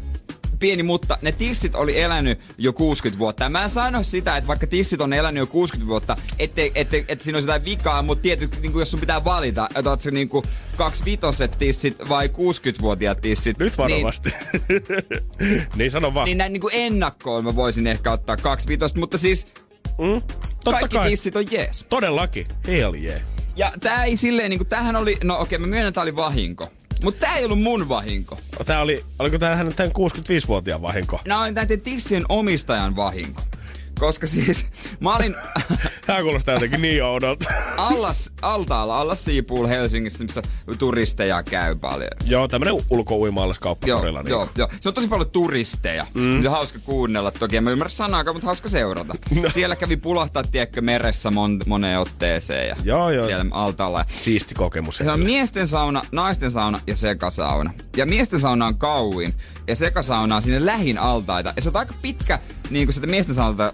[0.59, 1.19] pieni mutta.
[1.23, 3.45] Ne tissit oli elänyt jo 60 vuotta.
[3.45, 7.05] Ja mä en sano sitä, että vaikka tissit on elänyt jo 60 vuotta, ettei, ettei,
[7.09, 10.11] että siinä olisi jotain vikaa, mutta tietysti niin jos sun pitää valita, että oot se
[10.11, 10.45] niin kuin
[10.77, 13.59] kaksi vitoset tissit vai 60-vuotiaat tissit.
[13.59, 14.31] Nyt varovasti.
[14.69, 16.25] Niin, niin sano vaan.
[16.25, 19.47] Niin, niin näin niin kuin ennakkoon mä voisin ehkä ottaa kaksi vitosta, mutta siis
[19.99, 20.23] Mm,
[20.65, 21.11] totta kaikki kai.
[21.11, 21.87] tissit on jees.
[21.89, 22.47] Todellakin.
[22.67, 23.21] Hell yeah.
[23.57, 26.71] Ja tää ei silleen niinku, tämähän oli, no okei mä myönnän, tää oli vahinko.
[27.03, 28.39] Mutta tää ei ollut mun vahinko.
[28.67, 31.21] Tää oli, oliko tää hänen tämän 65-vuotiaan vahinko?
[31.41, 33.43] Oli näiden tissien omistajan vahinko.
[34.03, 34.67] Koska siis
[35.01, 35.35] mä olin
[36.07, 37.51] Tää kuulostaa jotenkin niin oudolta.
[37.77, 40.43] allas, altaalla, allas Siipuul Helsingissä, missä
[40.79, 42.11] turisteja käy paljon.
[42.25, 44.19] Joo, tämmönen ulko-uimaallis kauppakorilla.
[44.19, 44.31] Joo, niin.
[44.31, 44.69] joo, joo.
[44.81, 46.07] Se on tosi paljon turisteja.
[46.15, 46.39] Mm.
[46.39, 47.57] On hauska kuunnella toki.
[47.57, 49.15] En mä ymmärrä sanaakaan, mutta hauska seurata.
[49.43, 49.51] No.
[49.51, 52.69] Siellä kävi pulahtaa, tiedätkö, meressä mon, moneen otteeseen.
[52.69, 53.27] Ja Joo, joo.
[53.27, 54.05] Siellä altaalla.
[54.09, 54.97] Siisti kokemus.
[54.97, 57.73] Se on miesten sauna, naisten sauna ja sekasauna.
[57.97, 59.35] Ja miesten sauna on kauin
[59.69, 61.53] ja sekasauna on sinne lähin altaita.
[61.57, 62.39] Ja se on aika pitkä,
[62.73, 63.73] niin kuin sitä miesten saunalta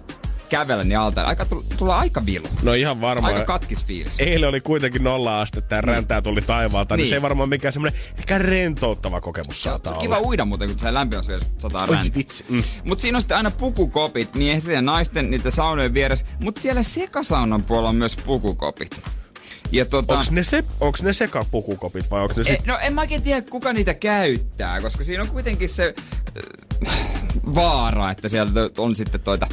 [0.49, 1.29] kävellä niin altailla.
[1.29, 1.45] Aika
[1.77, 2.47] tulla, aika vilu.
[2.63, 3.33] No ihan varmaan.
[3.33, 4.19] Aika katkis fiilis.
[4.19, 6.97] Eilen oli kuitenkin nolla astetta ja räntää tuli taivaalta, niin.
[6.97, 7.03] Niin.
[7.03, 10.27] niin se ei varmaan mikään semmoinen ehkä rentouttava kokemus Se on saattaa kiva olla.
[10.27, 12.15] uida muuten, kun se lämpimässä vedessä sataa Oi räntää.
[12.15, 12.45] vitsi.
[12.49, 12.63] Mm.
[12.83, 16.25] Mut siinä on sitten aina pukukopit miesten ja naisten niitä saunojen vieressä.
[16.39, 19.01] Mut siellä sekasaunan puolella on myös pukukopit.
[19.71, 22.65] Ja tota, Onks ne, se, onks ne sekapukukopit vai onks ne e, sit...
[22.65, 25.93] no en mä oikein tiedä, kuka niitä käyttää, koska siinä on kuitenkin se
[26.87, 26.93] äh,
[27.55, 29.47] vaara, että siellä on sitten toita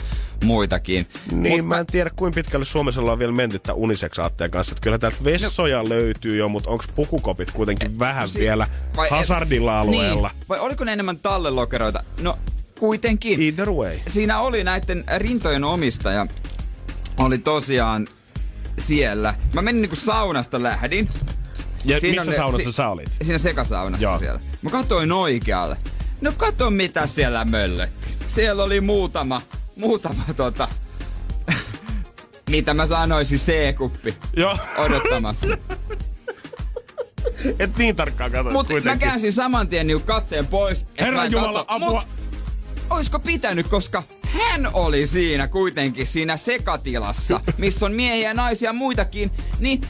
[0.45, 1.07] muitakin.
[1.33, 4.73] Niin, mä en tiedä kuinka pitkälle Suomessa ollaan vielä menty tämän unisex-aatteen kanssa.
[4.73, 5.89] Että kyllä täältä vessoja no.
[5.89, 10.29] löytyy jo, mutta onks pukukopit kuitenkin vähän si- vielä vai- hazardilla alueella?
[10.29, 10.45] Niin.
[10.49, 12.05] Vai oliko ne enemmän tallelokeroita?
[12.21, 12.39] No
[12.79, 13.43] kuitenkin.
[13.43, 13.99] Either way.
[14.09, 16.27] Siinä oli näiden rintojen omistaja,
[17.19, 18.09] oli tosiaan
[18.79, 19.35] siellä.
[19.53, 21.09] Mä menin niinku saunasta lähdin.
[21.85, 23.11] Ja Siinä missä on saunassa si- sä olit?
[23.23, 24.19] Siinä sekasaunassa Joo.
[24.19, 24.41] siellä.
[24.63, 25.77] Mä katsoin oikealle.
[26.21, 28.07] No kato mitä siellä möllötti.
[28.27, 29.43] Siellä oli muutama,
[29.77, 30.69] muutama tota,
[32.51, 34.59] mitä mä sanoisin, C-kuppi Joo.
[34.79, 35.59] odottamassa.
[37.59, 38.99] Et niin tarkkaan katso mä kuitenkin.
[38.99, 40.87] käänsin saman tien niinku katseen pois.
[41.01, 41.75] Herra mä Jumala, katso.
[41.87, 42.03] apua.
[42.03, 42.09] Mut
[42.91, 44.03] oisko pitänyt, koska
[44.33, 49.81] hän oli siinä kuitenkin siinä sekatilassa, missä on miehiä ja naisia ja muitakin, niin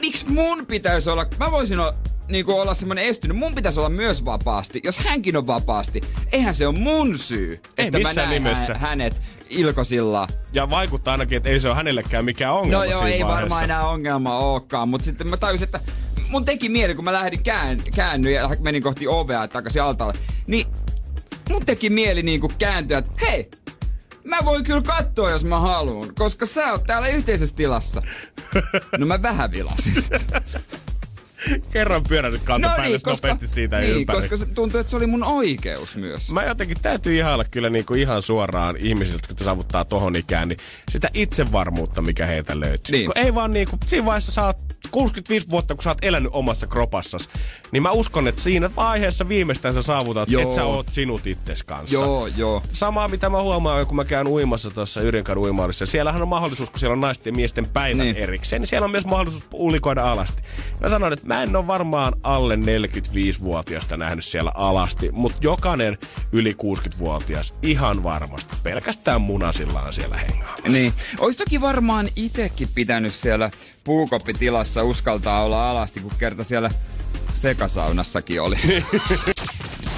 [0.00, 1.94] miksi mun pitäisi olla, mä voisin olla,
[2.28, 6.00] niin kuin olla semmoinen estynyt, mun pitäisi olla myös vapaasti, jos hänkin on vapaasti.
[6.32, 8.72] Eihän se ole mun syy, Ei että mä näin nimessä.
[8.74, 9.20] hä- hänet
[9.50, 10.28] ilkosilla.
[10.52, 13.40] Ja vaikuttaa ainakin, että ei se ole hänellekään mikään ongelma No joo, siinä ei vaiheessa.
[13.40, 15.80] varmaan enää ongelma olekaan, mutta sitten mä tajusin, että
[16.30, 20.14] mun teki mieli, kun mä lähdin kään, käännyin ja menin kohti ovea takaisin altaalle,
[20.46, 20.66] niin
[21.50, 23.50] mun teki mieli niinku kääntyä, että hei,
[24.24, 28.02] mä voin kyllä katsoa, jos mä haluan, koska sä oot täällä yhteisessä tilassa.
[28.98, 29.94] No mä vähän vilasin.
[31.72, 34.18] Kerran pyörännyt kantapäälle niin, koska, nopeasti siitä niin, ympäri.
[34.18, 36.30] koska se tuntuu, että se oli mun oikeus myös.
[36.30, 40.58] Mä jotenkin täytyy ihailla kyllä niinku ihan suoraan ihmisiltä, kun saavuttaa tohon ikään, niin
[40.90, 42.92] sitä itsevarmuutta, mikä heiltä löytyy.
[42.92, 43.06] Niin.
[43.06, 44.56] Kun ei vaan niinku, siinä vaiheessa sä oot
[44.94, 47.28] 65 vuotta, kun sä oot elänyt omassa kropassas,
[47.72, 50.42] niin mä uskon, että siinä vaiheessa viimeistään sä saavutat, Joo.
[50.42, 51.96] että sä oot sinut itses kanssa.
[51.96, 52.62] Joo, joo.
[52.72, 55.86] Samaa mitä mä huomaan, kun mä käyn uimassa tuossa Yrinkadun uimaalissa.
[55.86, 58.14] Siellähän on mahdollisuus, kun siellä on naisten ja miesten päivät Niin.
[58.14, 58.22] niin.
[58.22, 60.42] erikseen, niin siellä on myös mahdollisuus ulikoida alasti.
[60.80, 65.98] Mä sanon, että mä en ole varmaan alle 45-vuotiaasta nähnyt siellä alasti, mutta jokainen
[66.32, 70.68] yli 60-vuotias ihan varmasti pelkästään munasillaan siellä hengaamassa.
[70.68, 70.92] Niin.
[71.18, 73.50] Ois toki varmaan itekin pitänyt siellä
[73.84, 76.70] puukoppitilassa uskaltaa olla alasti, kun kerta siellä
[77.34, 78.56] sekasaunassakin oli.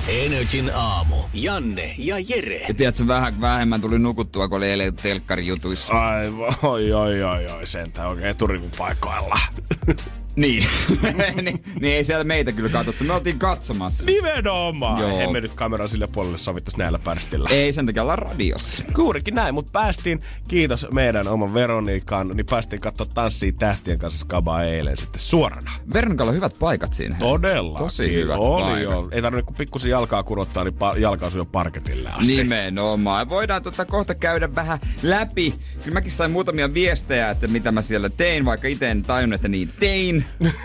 [0.08, 1.16] Energin aamu.
[1.34, 2.60] Janne ja Jere.
[2.68, 6.08] Ja tiedätkö, vähän vähemmän tuli nukuttua, kun oli eilen telkkarijutuissa.
[6.08, 6.26] Ai,
[6.62, 9.38] oi, oi, oi, oi, sentään oikein eturivin paikoilla.
[10.36, 10.64] Niin.
[11.42, 13.04] niin, niin ei siellä meitä kyllä katsottu.
[13.04, 14.04] Me oltiin katsomassa.
[14.06, 15.00] Nimenomaan.
[15.00, 15.20] Joo.
[15.20, 17.48] Emme nyt kameran sille puolelle sovittais näillä pärstillä.
[17.52, 18.84] Ei sen takia olla radiossa.
[18.94, 24.64] Kuurikin näin, mutta päästiin, kiitos meidän oman Veronikaan, niin päästiin katsoa Tanssii tähtien kanssa skabaa
[24.64, 25.70] eilen sitten suorana.
[25.94, 27.16] Vernikalla on hyvät paikat siinä.
[27.18, 27.78] Todella.
[27.78, 28.82] Tosi hyvät Oli paikat.
[28.82, 29.08] jo.
[29.12, 32.36] Ei tarvinnut kuin pikkusen jalkaa kurottaa, niin pa- jalka osui jo parketille asti.
[32.36, 33.28] Nimenomaan.
[33.28, 35.54] Voidaan tota kohta käydä vähän läpi.
[35.84, 39.48] Kyllä mäkin sain muutamia viestejä, että mitä mä siellä tein, vaikka itse en tajunnut, että
[39.48, 40.25] niin tein.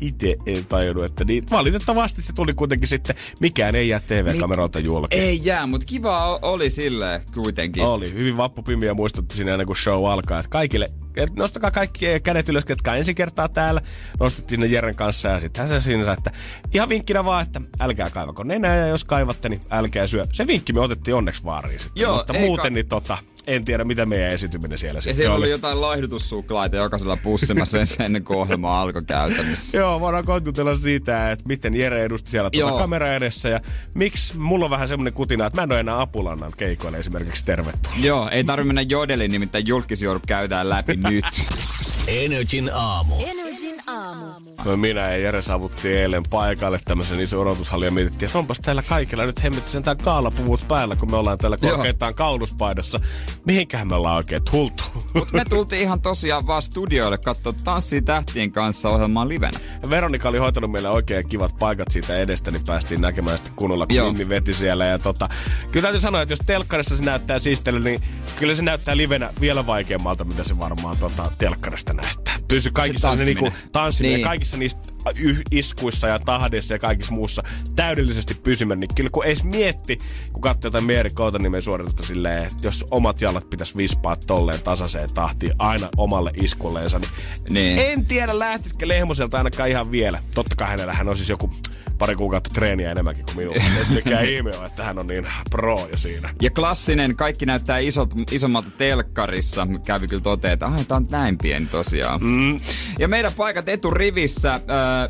[0.00, 1.44] Itse en tajunnut, että niin.
[1.50, 5.16] Valitettavasti se tuli kuitenkin sitten, mikään ei jää TV-kameralta julki.
[5.16, 7.84] Ei jää, mutta kiva oli silleen kuitenkin.
[7.84, 8.12] Oli.
[8.12, 12.64] Hyvin vappupimiä muistutti siinä ennen kuin show alkaa, että kaikille et nostakaa kaikki kädet ylös,
[12.64, 13.80] ketkä ensi kertaa täällä.
[14.20, 16.30] Nostettiin ne Jeren kanssa ja sitten se siinä, että
[16.74, 20.26] ihan vinkkinä vaan, että älkää kaivako nenää ja jos kaivatte, niin älkää syö.
[20.32, 22.02] Se vinkki me otettiin onneksi vaariin sitten.
[22.02, 23.18] Joo, mutta muuten ka- niin tota,
[23.48, 25.44] en tiedä mitä meidän esityminen siellä Ja sitten siellä oli.
[25.44, 29.78] oli jotain laihdutussuklaita jokaisella pussimassa sen ennen kuin ohjelma alkoi käytännössä.
[29.78, 32.78] Joo, voidaan kontutella siitä, että miten Jere edusti siellä tuota Joo.
[32.78, 33.60] kamera edessä ja
[33.94, 37.98] miksi mulla on vähän semmoinen kutina, että mä en ole enää apulannalta keikoille esimerkiksi tervetuloa.
[38.02, 41.24] Joo, ei tarvi mennä jodeliin, nimittäin julkisjoudut käydään läpi nyt.
[42.08, 43.14] Energin aamu.
[43.26, 43.47] Energin
[43.88, 44.26] aamu.
[44.64, 48.82] No minä ja Jere saavuttiin eilen paikalle tämmöisen iso odotushalli ja mietittiin, että onpas täällä
[48.82, 53.00] kaikilla nyt hemmetti sentään kaalapuvut päällä, kun me ollaan täällä korkeintaan kauluspaidassa.
[53.44, 54.82] Mihinkähän me ollaan oikein tultu?
[55.14, 59.60] Mutta me tultiin ihan tosiaan vaan studioille katsoa Tanssii tähtien kanssa ohjelmaa livenä.
[59.90, 63.96] Veronika oli hoitanut meille oikein kivat paikat siitä edestä, niin päästiin näkemään sitten kunnolla, kun
[63.96, 64.12] Joo.
[64.12, 64.86] Mimmi veti siellä.
[64.86, 65.28] Ja tota,
[65.72, 68.00] kyllä täytyy sanoa, että jos telkkarissa se näyttää siistelle, niin
[68.36, 72.38] kyllä se näyttää livenä vielä vaikeammalta, mitä se varmaan tota, telkkarista näyttää.
[72.48, 73.52] Pysy kaikissa se, niinku.
[73.82, 74.26] Tanssiminen, Niin.
[74.26, 74.78] kaikissa niissä
[75.50, 77.42] iskuissa ja tahdissa ja kaikissa muussa
[77.76, 79.98] täydellisesti pysymään, niin kyllä kun edes mietti,
[80.32, 85.14] kun katsoo jotain Mierik Koutanimen suoritusta silleen, että jos omat jalat pitäisi vispaa tolleen tasaiseen
[85.14, 87.10] tahtiin aina omalle iskulleensa, niin,
[87.50, 87.78] Niin.
[87.78, 90.22] en tiedä lähtisikö Lehmoselta ainakaan ihan vielä.
[90.34, 91.50] Totta kai hänellähän on siis joku
[91.98, 93.62] pari kuukautta treeniä enemmänkin kuin minulla.
[93.78, 96.34] Ei mikään ihme ole, että hän on niin pro jo siinä.
[96.42, 99.66] Ja klassinen, kaikki näyttää isot, isommalta telkkarissa.
[99.86, 102.20] Kävi kyllä toteen, että ah, tää on näin pieni tosiaan.
[102.24, 102.60] Mm.
[102.98, 104.60] Ja meidän paikat eturivissä, äh,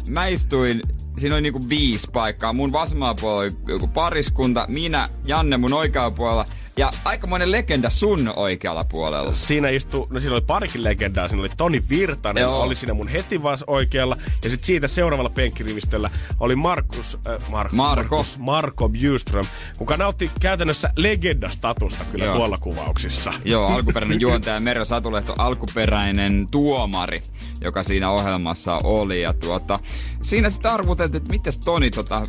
[0.08, 0.82] mä istuin,
[1.18, 2.52] siinä oli niinku viisi paikkaa.
[2.52, 6.46] Mun vasemmalla puolella oli joku pariskunta, minä, Janne mun oikealla puolella.
[6.78, 9.34] Ja aikamoinen legenda sun oikealla puolella.
[9.34, 11.28] Siinä istui, no siinä oli parikin legendaa.
[11.28, 12.60] Siinä oli Toni Virtanen, Joo.
[12.60, 14.16] oli siinä mun heti vas oikealla.
[14.44, 16.10] Ja sitten siitä seuraavalla penkkirivistöllä
[16.40, 17.76] oli Markus, äh, Mar- Marko.
[17.76, 22.34] Markus, Marko Bjurström, kuka nautti käytännössä legendastatusta kyllä Joo.
[22.34, 23.32] tuolla kuvauksissa.
[23.44, 27.22] Joo, alkuperäinen juontaja Merja Satulehto, alkuperäinen tuomari,
[27.60, 29.22] joka siinä ohjelmassa oli.
[29.22, 29.78] Ja tuota,
[30.22, 32.26] siinä sitten arvuteltiin, että mites Toni, tota,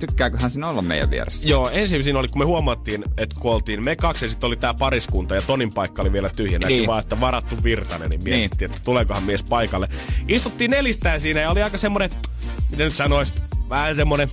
[0.00, 1.48] tykkääkö hän siinä olla meidän vieressä?
[1.48, 4.56] Joo, ensin siinä oli, kun me huomattiin, että kun oltiin me kaksi ja sitten oli
[4.56, 6.58] tää pariskunta ja Tonin paikka oli vielä tyhjä.
[6.58, 6.86] Niin.
[6.86, 9.88] vaan, että varattu Virtanen, niin mietittiin, että tuleekohan mies paikalle.
[10.28, 12.10] Istuttiin nelistään siinä ja oli aika semmonen,
[12.70, 13.34] miten nyt sanois,
[13.68, 14.30] vähän semmonen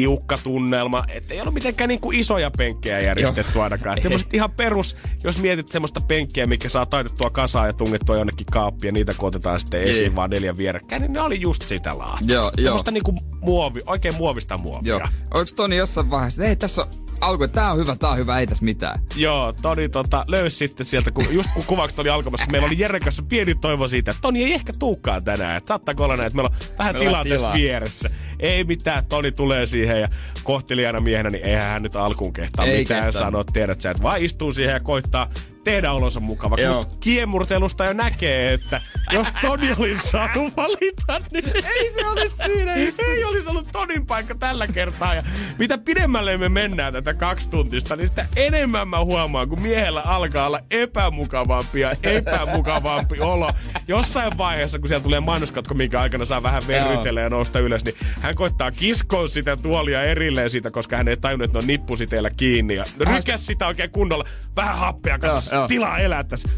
[0.00, 4.02] tiukka tunnelma, että ei ollut mitenkään niinku isoja penkkejä järjestetty ainakaan.
[4.02, 8.88] Semmoiset ihan perus, jos mietit semmoista penkkiä, mikä saa taitettua kasaan ja tungettua jonnekin kaappiin
[8.88, 10.16] ja niitä kun otetaan sitten esiin Niin.
[10.16, 12.18] vaan neljä vierekkäin, niin ne oli just sitä laatua.
[12.28, 12.52] Joo, joo.
[12.64, 14.88] Semmoista niinku muovi, oikein muovista muovia.
[14.88, 15.00] Joo.
[15.34, 16.88] Oliko Toni jossain vaiheessa, ei tässä on
[17.20, 19.00] alku, tää on hyvä, tää on hyvä, ei tässä mitään.
[19.16, 23.02] Joo, Toni tota, löysi sitten sieltä, kun, just kun kuvaukset oli alkamassa, meillä oli Jeren
[23.02, 25.56] kanssa pieni toivo siitä, että Toni ei ehkä tuukaan tänään.
[25.56, 28.10] Että saattaako olla näin, että meillä on vähän Meillä tilaa tässä vieressä.
[28.40, 30.08] Ei mitään, Toni tulee siihen ja
[30.44, 33.20] kohtelijana miehenä, niin eihän hän nyt alkuun kehtaa Ei mitään kehtaa.
[33.22, 33.44] sanoa.
[33.44, 35.30] Tiedät sä, että vaan istuu siihen ja koittaa
[35.66, 36.64] tehdä olonsa mukavaksi.
[36.64, 36.76] Joo.
[36.76, 38.80] Mutta kiemurtelusta jo näkee, että
[39.12, 42.74] jos Toni olisi saanut valita, niin ei se olisi siinä.
[42.74, 45.14] Ei olisi ollut Tonin paikka tällä kertaa.
[45.14, 45.22] Ja
[45.58, 50.46] mitä pidemmälle me mennään tätä kaksi tuntista, niin sitä enemmän mä huomaan, kun miehellä alkaa
[50.46, 53.50] olla epämukavampi ja epämukavampi olo.
[53.88, 57.96] Jossain vaiheessa, kun siellä tulee mainoskatko, minkä aikana saa vähän verrytellä ja nousta ylös, niin
[58.20, 62.30] hän koittaa kiskoa sitä tuolia erilleen siitä, koska hän ei tajunnut, että ne on nippusiteillä
[62.30, 62.74] kiinni.
[62.74, 64.24] Ja rykäs sitä oikein kunnolla.
[64.56, 66.48] Vähän happea, katso, Joo, tilaa elää tässä.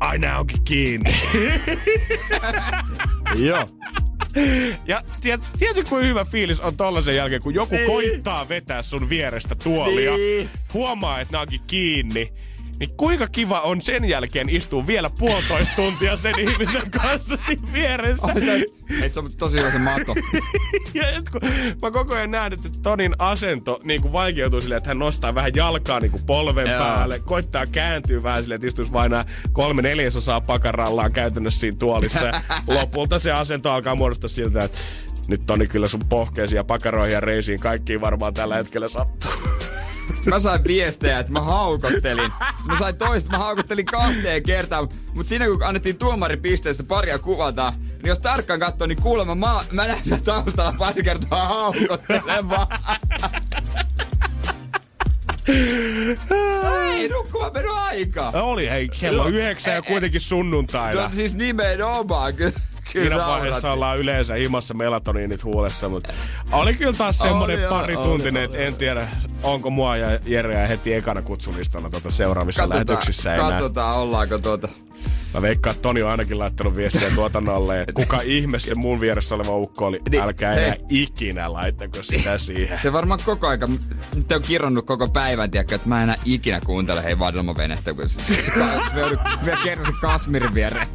[0.00, 1.14] Ai nää onkin kiinni.
[3.48, 3.66] Joo.
[4.86, 7.86] Ja tiedät, tiedätkö, kuin hyvä fiilis on tollasen jälkeen, kun joku Niin.
[7.86, 10.50] koittaa vetää sun vierestä tuolia, Niin.
[10.74, 12.32] huomaa, että nää onkin kiinni,
[12.78, 18.34] niin kuinka kiva on sen jälkeen istua vielä puolitoista tuntia sen ihmisen kanssa siinä vieressä.
[19.02, 20.14] Ei se on tosi hyvä se mato.
[20.94, 21.40] Ja et kun
[21.82, 25.54] mä koko ajan näen, että Tonin asento niin kuin vaikeutuu silleen, että hän nostaa vähän
[25.54, 26.78] jalkaa niin kuin polven Joo.
[26.78, 32.32] päälle, koittaa kääntyä vähän silleen, että istuisi vain nämä kolme neljäsosaa pakarallaan käytännössä siinä tuolissa.
[32.68, 34.78] Lopulta se asento alkaa muodostaa siltä, että
[35.28, 39.45] Nyt Toni kyllä sun pohkeisiin ja pakaroihin ja reisiin kaikkiin varmaan tällä hetkellä sattuu.
[40.24, 42.32] Mä sain viestejä, että mä haukottelin.
[42.66, 44.88] Mä sain toista, mä haukottelin kahteen kertaan.
[45.14, 49.64] Mutta siinä kun annettiin tuomari pisteestä paria kuvata, niin jos tarkkaan katsoo, niin kuulemma mä,
[49.72, 52.66] mä näen sen taustalla pari kertaa haukottelemaan.
[56.92, 58.30] Ei nukkumaan mennyt aika.
[58.34, 61.02] Oli hei, kello yhdeksän ja kuitenkin sunnuntaina.
[61.02, 62.34] No siis nimenomaan.
[62.34, 62.54] Ky-
[62.92, 66.12] Siinä vaiheessa ollaan yleensä himassa melatoniinit huulessa, mutta
[66.52, 69.08] oli kyllä taas Oli, joo, parituntinen, oli, että en tiedä,
[69.42, 73.50] onko mua ja Jereä heti ekana kutsulistalla tuota seuraavissa lähetyksissä enää.
[73.50, 74.68] katsotaan, ollaanko tuota...
[75.34, 79.34] Mä veikkaan, että Toni on ainakin laittanut viestiä tuotannolle, että kuka ihme se mun vieressä
[79.34, 80.00] oleva ukko oli.
[80.10, 80.64] Niin, Älkää hei.
[80.64, 82.78] enää ikinä laittako sitä siihen.
[82.82, 83.68] Se varmaan koko aika,
[84.14, 88.08] nyt on kirjannut koko päivän, tiedätkö, että mä en enää ikinä kuuntele hei vadelmavenettä, kun
[88.08, 88.52] se, se, se,
[88.94, 90.88] me joudun vielä kerran se Kasmirin viereen.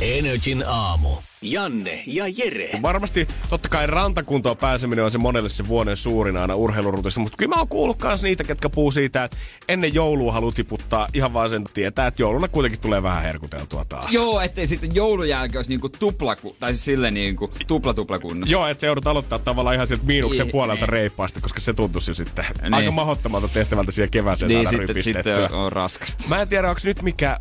[0.00, 1.08] Energin aamu.
[1.42, 2.68] Janne ja Jere.
[2.82, 7.48] Varmasti totta kai rantakuntoon pääseminen on se monelle se vuoden suurin aina urheilurutissa, mutta kyllä
[7.48, 9.36] mä oon kuullut kans niitä, ketkä puhuu siitä, että
[9.68, 14.12] ennen joulua haluaa tiputtaa ihan vaan sen tietää, että jouluna kuitenkin tulee vähän herkuteltua taas.
[14.12, 18.52] Joo, ettei sitten joulun jälkeen olisi niinku tuplaku, tai siis silleen niinku tupla tupla kunnossa.
[18.52, 20.88] Joo, että se joudut aloittaa tavallaan ihan sieltä miinuksen Niin, puolelta niin.
[20.88, 22.74] reippaasti, koska se tuntuisi jo sitten Niin.
[22.74, 25.36] aika mahdottomalta tehtävältä siihen kevääseen niin saada sitten, rypistettyä.
[25.36, 26.24] sitten on, on raskasta.
[26.28, 27.38] Mä en tiedä, onko nyt mikä,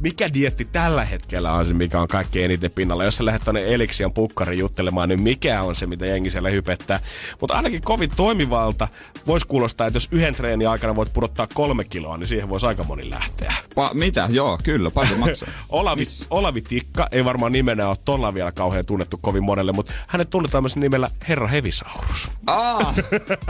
[0.00, 3.04] mikä dietti tällä hetkellä on se, mikä on kaikkein eniten pinnalla.
[3.04, 7.00] Jos sä lähdet tonne Elixian pukkari juttelemaan, niin mikä on se, mitä jengi siellä hypettää.
[7.40, 8.88] Mutta ainakin kovin toimivalta
[9.26, 12.84] voisi kuulostaa, että jos yhden treenin aikana voit pudottaa kolme kiloa, niin siihen voisi aika
[12.84, 13.54] moni lähteä.
[13.74, 14.28] Pa- mitä?
[14.30, 15.48] Joo, kyllä, paljon maksaa.
[15.68, 20.30] Olavi, Olavi Tikka ei varmaan nimenä ole tolla vielä kauhean tunnettu kovin monelle, mutta hänet
[20.30, 22.30] tunnetaan myös nimellä Herra Hevisaurus.
[22.46, 22.94] Aa,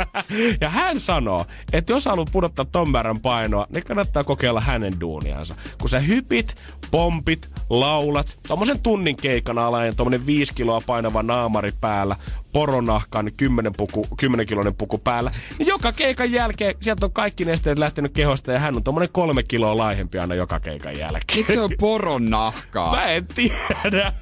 [0.61, 5.55] ja hän sanoo, että jos haluat pudottaa ton määrän painoa, niin kannattaa kokeilla hänen duuniansa.
[5.81, 6.57] Kun sä hypit,
[6.91, 12.17] pompit, laulat, tommosen tunnin keikan alaen, tommonen 5 kiloa painava naamari päällä,
[12.53, 17.79] poronahkaan 10, puku, 10 kiloinen puku päällä, niin joka keikan jälkeen sieltä on kaikki nesteet
[17.79, 21.39] lähtenyt kehosta ja hän on tommonen kolme kiloa laihempi aina joka keikan jälkeen.
[21.39, 22.97] miksi se on poron nahkaa?
[22.97, 24.13] Mä en tiedä.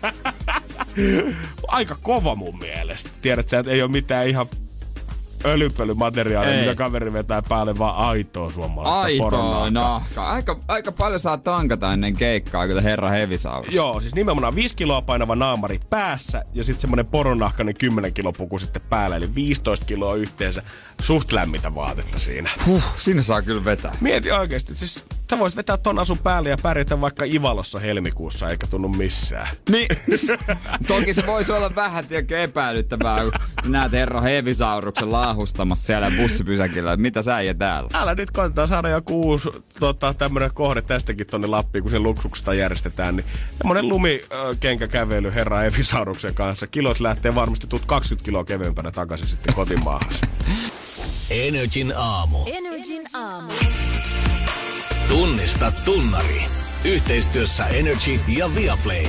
[1.69, 3.11] Aika kova mun mielestä.
[3.23, 4.47] Tiedät sä, että ei ole mitään ihan
[5.45, 10.33] ölypölymateriaalia, mitä kaveri vetää päälle, vaan aitoa suomalaista Aitoa nahkaa.
[10.33, 13.75] Aika, aika paljon saa tankata ennen keikkaa, kun herra hevisaurus.
[13.75, 18.59] Joo, siis nimenomaan 5 kiloa painava naamari päässä ja sitten semmonen poronahkainen 10 kilo puku
[18.59, 20.63] sitten päällä, eli 15 kiloa yhteensä.
[21.01, 22.51] Suht lämmitä vaatetta siinä.
[22.67, 23.97] Huh, sinne saa kyllä vetää.
[24.01, 28.67] Mieti oikeesti, siis sä voisit vetää ton asun päälle ja pärjätä vaikka Ivalossa helmikuussa, eikä
[28.67, 29.49] tunnu missään.
[29.69, 29.89] Niin,
[30.89, 33.19] toki se voisi olla vähän tiedätkö, epäilyttävää,
[33.63, 36.97] kun näet herra hevisauruksen laahustamassa siellä bussipysäkillä.
[36.97, 37.91] Mitä sä ja täällä?
[37.95, 39.49] Älä nyt koittaa saada joku uusi
[39.81, 43.17] tota, tämmönen kohde tästäkin tonne Lappiin, kun se luksuksesta järjestetään.
[43.17, 43.27] Niin
[43.59, 46.67] semmonen lumikenkäkävely herra Efisauruksen kanssa.
[46.67, 50.11] Kilot lähtee varmasti, tuut 20 kiloa kevyempänä takaisin sitten kotimaahan.
[51.31, 52.39] Energin aamu.
[52.47, 53.53] Energin aamu.
[55.09, 56.45] Tunnista tunnari.
[56.85, 59.07] Yhteistyössä Energy ja Viaplay.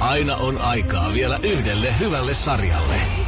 [0.00, 3.27] Aina on aikaa vielä yhdelle hyvälle sarjalle.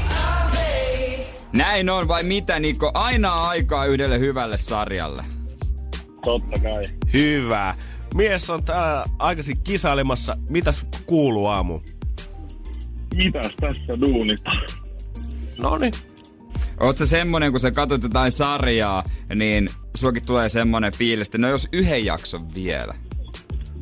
[1.53, 2.91] Näin on vai mitä Niko?
[2.95, 5.25] Aina aikaa yhdelle hyvälle sarjalle.
[6.25, 6.85] Totta kai.
[7.13, 7.75] Hyvä.
[8.15, 10.37] Mies on täällä aikaisin kisailemassa.
[10.49, 11.81] Mitäs kuuluu aamu?
[13.15, 14.51] Mitäs tässä duunista?
[15.59, 15.93] No niin.
[16.81, 21.49] Oot sä semmonen, kun sä katsot jotain sarjaa, niin suokin tulee semmonen fiilis, että no
[21.49, 22.95] jos yhden jakson vielä.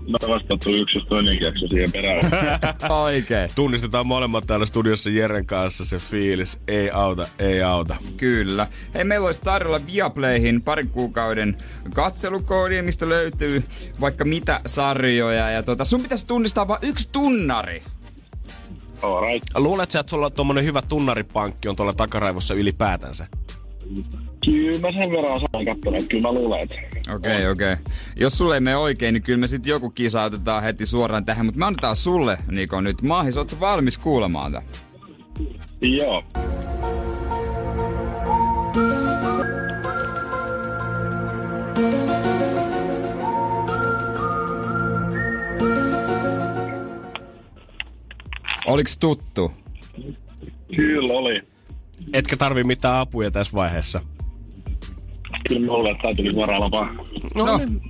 [0.08, 2.30] No vastattu yksi, toinen jakso siihen perään.
[3.04, 3.50] Oikein.
[3.54, 6.60] Tunnistetaan molemmat täällä studiossa Jeren kanssa se fiilis.
[6.68, 7.96] Ei auta, ei auta.
[8.16, 8.66] Kyllä.
[8.94, 11.56] Hei, meillä olisi tarjolla Viaplayhin parin kuukauden
[11.94, 13.62] katselukoodi, mistä löytyy
[14.00, 15.50] vaikka mitä sarjoja.
[15.50, 17.82] Ja tota, sun pitäisi tunnistaa vain yksi tunnari.
[19.02, 19.48] Alright.
[19.54, 23.26] Luulet sä, että sulla on tommonen hyvä tunnaripankki on tuolla takaraivossa ylipäätänsä?
[24.48, 26.74] Kyllä mä sen verran osaan katsoa, että kyllä mä luulen, että
[27.14, 27.72] Okei, okay, okei.
[27.72, 27.84] Okay.
[28.16, 31.46] Jos sulle ei mene oikein, niin kyllä me sitten joku kisa otetaan heti suoraan tähän.
[31.46, 33.36] Mutta me annetaan sulle, Niko, nyt mahis.
[33.36, 34.78] Ootko valmis kuulemaan tätä?
[35.82, 36.24] joo.
[48.66, 49.52] Oliks tuttu?
[50.76, 51.42] Kyllä oli.
[52.12, 54.00] Etkä tarvi mitään apuja tässä vaiheessa.
[55.48, 56.92] Kyllä tää tuli suoraan lapaa.
[57.34, 57.56] No, No.
[57.56, 57.80] niin.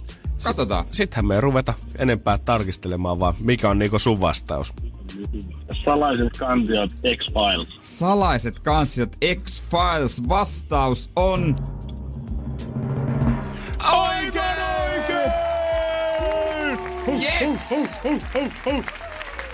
[0.44, 0.84] Katsotaan.
[0.90, 4.72] Sittenhän me ei ruveta enempää tarkistelemaan, vaan mikä on niinku sun vastaus.
[5.84, 7.68] Salaiset kansiot X-Files.
[7.82, 11.56] Salaiset kansiot X-Files vastaus on...
[13.98, 14.44] Oikein
[14.92, 15.32] oikein!
[17.22, 17.70] Yes!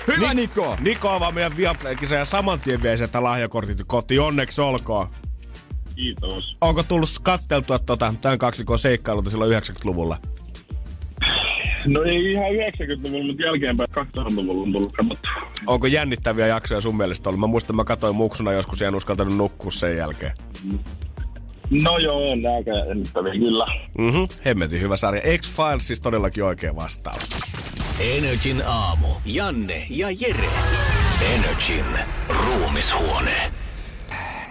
[0.06, 0.76] Hyvä Niko!
[0.80, 4.20] Niko avaa meidän Viaplay-kisa ja saman tien vie sieltä lahjakortit kotiin.
[4.20, 5.08] Onneksi olkoon.
[5.96, 6.56] Kiitos.
[6.60, 10.18] Onko tullut katteltua tota, tämän kaksikon seikkailuta silloin 90-luvulla?
[11.86, 15.28] No ei ihan 90-luvulla, mutta jälkeenpäin 2000-luvulla on tullut katsottu.
[15.66, 17.40] Onko jännittäviä jaksoja sun mielestä ollut?
[17.40, 20.32] Mä muistan, mä katsoin muksuna joskus ja en uskaltanut nukkua sen jälkeen.
[21.70, 23.66] No joo, on aika jännittäviä kyllä.
[23.98, 25.38] Mhm, hemmetin hyvä sarja.
[25.38, 27.28] X-Files siis todellakin oikea vastaus.
[28.00, 29.06] Energin aamu.
[29.26, 30.48] Janne ja Jere.
[31.34, 31.84] Energin
[32.28, 33.52] ruumishuone.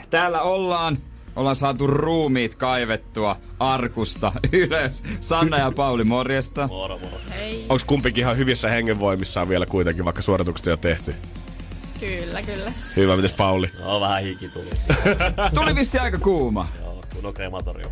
[0.09, 0.97] Täällä ollaan.
[1.35, 5.03] Ollaan saatu ruumiit kaivettua arkusta ylös.
[5.19, 6.67] Sanna ja Pauli, morjesta.
[6.67, 7.17] Moro, moro.
[7.29, 7.65] Hei.
[7.69, 11.15] Onko kumpikin ihan hyvissä hengenvoimissaan vielä kuitenkin, vaikka suoritukset jo tehty?
[11.99, 12.71] Kyllä, kyllä.
[12.95, 13.69] Hyvä, mites Pauli?
[13.79, 14.69] No vähän hiki tuli.
[15.55, 16.67] Tuli vissi aika kuuma.
[16.81, 17.89] Joo, kun on krematorio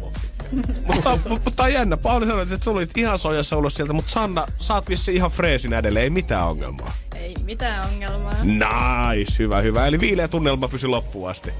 [0.87, 1.97] mutta, mutta tää on jännä.
[1.97, 5.31] Pauli sanoi, että sä olit ihan sojassa ulos sieltä, mutta Sanna, sä oot vissi ihan
[5.31, 6.93] freesin edelleen, ei mitään ongelmaa.
[7.15, 8.35] Ei mitään ongelmaa.
[8.43, 9.87] Nice, hyvä, hyvä.
[9.87, 11.51] Eli viileä tunnelma pysy loppuun asti.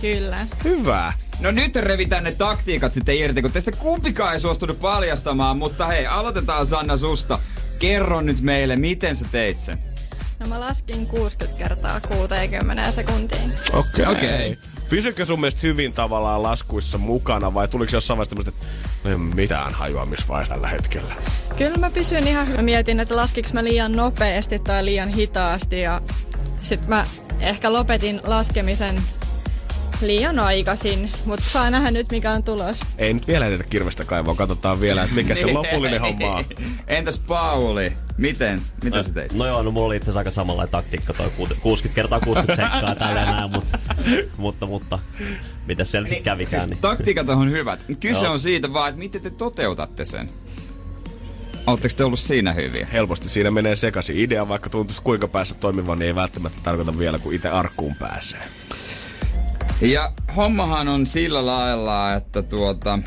[0.00, 0.46] Kyllä.
[0.64, 1.12] Hyvä.
[1.40, 6.06] No nyt revitään ne taktiikat sitten irti, kun teistä kumpikaan ei suostunut paljastamaan, mutta hei,
[6.06, 7.38] aloitetaan Sanna susta.
[7.78, 9.78] Kerro nyt meille, miten sä teit sen?
[10.40, 13.52] No mä laskin 60 kertaa 60 sekuntiin.
[13.72, 14.02] Okei.
[14.02, 14.12] Okay.
[14.12, 14.58] Okei.
[14.88, 18.66] Pysykö sun mielestä hyvin tavallaan laskuissa mukana vai tuliko jossain vaiheessa tämmöistä, että
[19.04, 21.14] no ei ole mitään hajua missä vaiheessa tällä hetkellä?
[21.56, 22.58] Kyllä mä pysyn ihan hyvin.
[22.58, 26.00] Mä mietin, että laskiks mä liian nopeasti tai liian hitaasti ja
[26.62, 27.06] sit mä
[27.40, 29.02] ehkä lopetin laskemisen
[30.00, 32.80] liian aikaisin, mutta saa nähdä nyt mikä on tulos.
[32.98, 36.44] Ei nyt vielä edetä kirvestä kaivoa, katsotaan vielä, että mikä se lopullinen homma on.
[36.86, 37.92] Entäs Pauli?
[38.16, 38.62] Miten?
[38.84, 39.32] Mitä sä teit?
[39.32, 42.62] No joo, no mulla oli itse asiassa aika samanlainen taktiikka toi kuut- 60 kertaa 60
[42.62, 43.78] sekkaa tällä näin, mutta,
[44.36, 44.98] mutta, mutta,
[45.66, 46.70] mitä siellä sitten kävikään.
[46.70, 46.78] Niin.
[46.78, 47.84] Taktiikat on hyvät.
[48.00, 48.32] Kyse Joo.
[48.32, 50.30] on siitä vaan, että miten te toteutatte sen.
[51.66, 52.88] Oletteko te ollut siinä hyviä?
[52.92, 54.16] Helposti siinä menee sekaisin.
[54.16, 58.40] Idea, vaikka tuntuisi kuinka päässä toimivan, niin ei välttämättä tarkoita vielä, kun itse arkkuun pääsee.
[59.80, 62.98] Ja hommahan on sillä lailla, että tuota,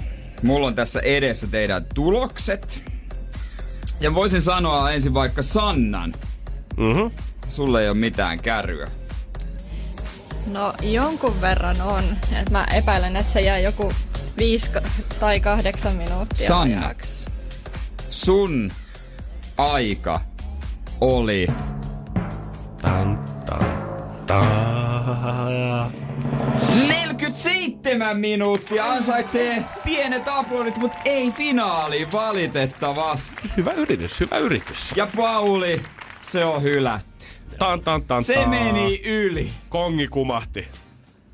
[0.43, 2.83] mulla on tässä edessä teidän tulokset.
[3.99, 6.13] Ja voisin sanoa ensin vaikka Sannan.
[6.77, 7.15] Mhm.
[7.49, 8.87] Sulle ei ole mitään kärryä.
[10.47, 12.03] No jonkun verran on.
[12.41, 13.93] Et mä epäilen, että se jää joku
[14.37, 14.69] 5
[15.19, 16.85] tai 8 minuuttia Sanna.
[16.85, 17.25] ajaksi.
[18.09, 18.71] Sun
[19.57, 20.21] aika
[21.01, 21.47] oli
[22.81, 23.90] Tan, tan,
[24.31, 25.91] tan.
[26.87, 33.51] 47 minuuttia ansaitsee pienet aplodit, mutta ei finaaliin valitettavasti.
[33.57, 34.93] Hyvä yritys, hyvä yritys.
[34.95, 35.81] Ja Pauli,
[36.23, 37.25] se on hylätty.
[37.59, 39.51] Tan, tan, tan, Se meni yli.
[39.69, 40.67] Kongi kumahti.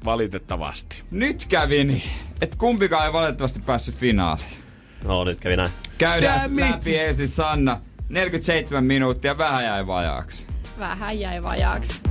[0.06, 1.04] Valitettavasti.
[1.12, 2.10] Nyt kävi niin,
[2.42, 4.58] että kumpikaan ei valitettavasti päässyt finaaliin.
[5.04, 5.72] No nyt kävi näin.
[5.98, 6.70] Käydään Damn it!
[6.76, 7.82] läpi ensin Sanna.
[8.10, 10.48] 47 minuuttia, vähän jäi vajaaksi.
[10.80, 12.02] Vähän jäi vajaaksi.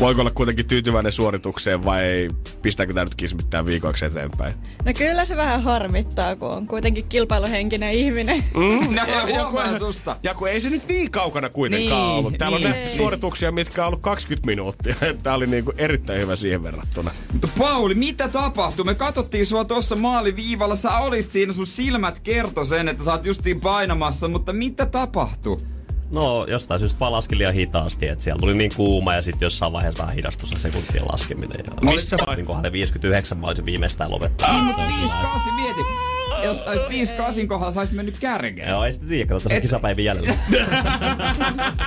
[0.00, 2.28] Voiko olla kuitenkin tyytyväinen suoritukseen vai
[2.62, 4.54] pistääkö tämä nyt kismittää viikoksi eteenpäin?
[4.84, 8.44] No kyllä se vähän harmittaa, kun on kuitenkin kilpailuhenkinen ihminen.
[8.54, 10.16] Mm, Nää huomaa susta.
[10.22, 12.38] Ja kun ei se nyt niin kaukana kuitenkaan Niin, ollut.
[12.38, 12.70] Täällä on niin.
[12.72, 14.94] nähty suorituksia, mitkä on ollut 20 minuuttia.
[15.22, 17.10] Tämä oli niinku erittäin hyvä siihen verrattuna.
[17.32, 18.84] Mutta Pauli, mitä tapahtui?
[18.84, 20.76] Me katsottiin sua tuossa maaliviivalla.
[20.76, 25.58] Sä olit siinä, sun silmät kertoi sen, että sä oot justiin painamassa, mutta mitä tapahtui?
[26.10, 29.72] No jostain syystä vaan laskin liian hitaasti, että siellä tuli niin kuuma ja sitten jossain
[29.72, 31.64] vaiheessa vähän hidastui se sekuntien laskeminen.
[31.66, 34.52] Ja Missä vai- Niin kohdalla 59 mä olisin viimeistään lopettaa.
[34.52, 35.80] Niin, mutta 5-8, mieti.
[36.44, 36.88] Jos olisit
[37.44, 38.68] 5-8 kohdalla, sä olisit mennyt kärkeen.
[38.68, 40.34] Joo, ei sitten tiedä, katsotaan Et- se kisapäivän jäljellä.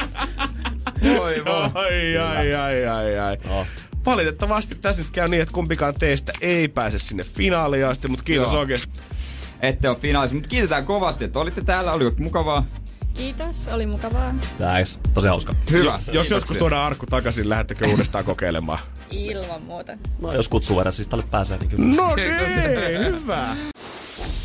[1.18, 1.70] Voi voi.
[1.74, 3.38] Ai, ai, ai, ai, ai.
[3.46, 3.66] Joo.
[4.06, 8.52] Valitettavasti tässä nyt käy niin, että kumpikaan teistä ei pääse sinne finaaliin asti, mutta kiitos
[8.52, 8.60] Joo.
[8.60, 9.00] oikeesti.
[9.62, 11.94] Ette ole finaalissa, mutta kiitetään kovasti, että olitte täällä.
[11.94, 12.66] Oli mukavaa.
[13.14, 14.34] Kiitos, oli mukavaa.
[14.58, 15.00] Thanks.
[15.14, 15.54] Tosi hauska.
[15.72, 15.92] Hyvä.
[15.92, 16.36] Jos Kiitoksia.
[16.38, 18.80] joskus tuodaan arkku takaisin, lähdettekö uudestaan kokeilemaan?
[19.12, 19.98] Ilman muuta.
[20.22, 21.96] No jos kutsuu verran siis tälle pääsee, niin kyllä.
[21.96, 23.56] No niin, hyvä.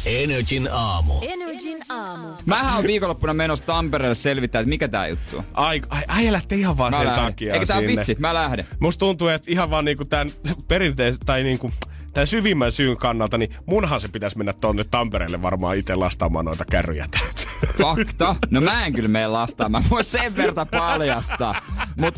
[0.06, 1.12] Energin aamu.
[1.22, 2.28] Energin aamu.
[2.46, 5.44] Mähän on viikonloppuna menossa Tampereelle selvittää, että mikä tää juttu on.
[5.54, 7.24] Ai, ai, ai lähtee ihan vaan Mä sen lähden.
[7.24, 7.96] takia Eikö tää sinne.
[7.96, 8.16] vitsi?
[8.18, 8.66] Mä lähden.
[8.80, 10.32] Musta tuntuu, että ihan vaan niinku tämän
[10.68, 11.70] perinteisen, tai niinku
[12.16, 16.64] tämän syvimmän syyn kannalta, niin munhan se pitäisi mennä tonne Tampereelle varmaan itse lastaamaan noita
[16.64, 17.42] kärryjä täältä.
[17.82, 18.36] Fakta.
[18.50, 19.84] No mä en kyllä mene lastaamaan.
[19.84, 21.54] Mä voin sen verta paljastaa.
[21.96, 22.14] Mut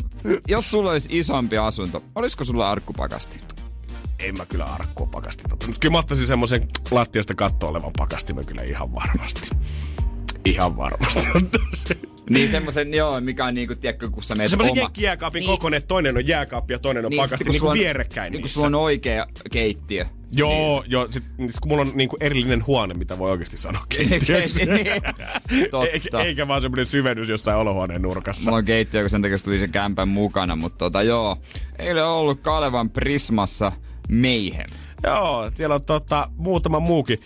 [0.47, 3.41] jos sulla olisi isompi asunto, olisiko sulla arkkupakasti?
[4.19, 5.43] En mä kyllä arkkua pakasti.
[5.49, 9.49] Mutta kyllä mä ottaisin semmoisen lattiasta katto olevan pakastimen kyllä ihan varmasti.
[10.45, 11.27] Ihan varmasti.
[12.29, 14.81] Niin semmosen, joo, mikä on niinku, tiedätkö, kun sä meet Semmoisen oma...
[14.81, 15.49] jenkkijääkaapin Niin.
[15.49, 18.49] kokoinen, että toinen on jääkaappi ja toinen on Niin, pakasti, niin on- vierekkäin Niin kun
[18.49, 20.05] sulla on oikea keittiö.
[20.31, 21.07] Joo, joo.
[21.11, 24.65] Sit, sit kun mulla on niinku erillinen huone, mitä voi oikeasti sanoa keittiöksi.
[24.65, 25.01] Niin,
[25.71, 25.87] Totta.
[25.87, 28.43] eikä, eikä vaan semmoinen syvennys jossain olohuoneen nurkassa.
[28.43, 31.37] Mulla on keittiö, kun sen takia tuli sen kämpän mukana, mutta tota joo.
[31.79, 33.71] Eilen on ollut Kalevan Prismassa
[34.09, 34.69] Mayhem.
[35.03, 37.19] Joo, siellä on tota, muutama muukin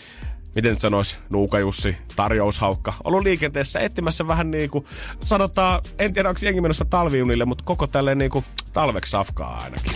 [0.55, 4.85] miten nyt sanois, Nuuka Jussi, tarjoushaukka, ollut liikenteessä etsimässä vähän niin kuin,
[5.25, 9.91] sanotaan, en tiedä onko jengi menossa talviunille, mutta koko tälleen niin kuin talveksi safkaa ainakin.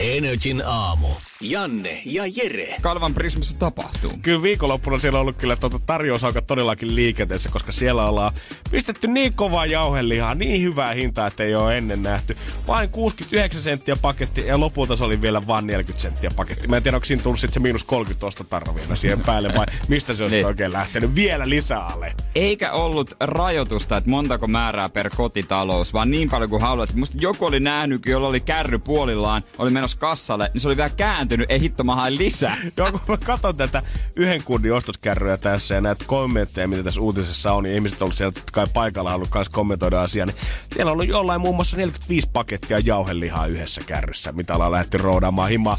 [0.00, 1.08] Energin aamu.
[1.40, 2.76] Janne ja Jere.
[2.80, 4.12] Kalvan Prismassa tapahtuu.
[4.22, 8.34] Kyllä viikonloppuna siellä on ollut kyllä tuota tarjoushaukat todellakin liikenteessä, koska siellä ollaan
[8.70, 12.36] pistetty niin kovaa jauhelihaa, niin hyvää hintaa, että ei ole ennen nähty.
[12.66, 16.68] Vain 69 senttiä paketti ja lopulta se oli vielä vain 40 senttiä paketti.
[16.68, 19.66] Mä en tiedä, onko siinä tullut sitten se miinus 30 ostotarra vielä siihen päälle vai
[19.88, 20.46] mistä se on Niin.
[20.46, 22.14] oikein lähtenyt vielä lisää alle.
[22.34, 26.94] Eikä ollut rajoitusta, että montako määrää per kotitalous, vaan niin paljon kuin haluat.
[26.94, 30.90] Musta joku oli nähnyt, jolla oli kärry puolillaan, oli menossa kassalle, niin se oli vielä
[30.90, 32.56] kääntynyt, ei hitto mä lisää.
[32.76, 33.82] Joo, kun mä katson tätä
[34.16, 38.16] yhden kunnin ostoskärryä tässä ja näitä kommentteja, mitä tässä uutisessa on, niin ihmiset on ollut
[38.16, 40.36] siellä kai paikalla halunnut myös kommentoida asiaa, niin
[40.74, 45.50] siellä on ollut jollain muun muassa 45 pakettia jauhelihaa yhdessä kärryssä, mitä ollaan lähdetty roudaamaan
[45.50, 45.76] himaa.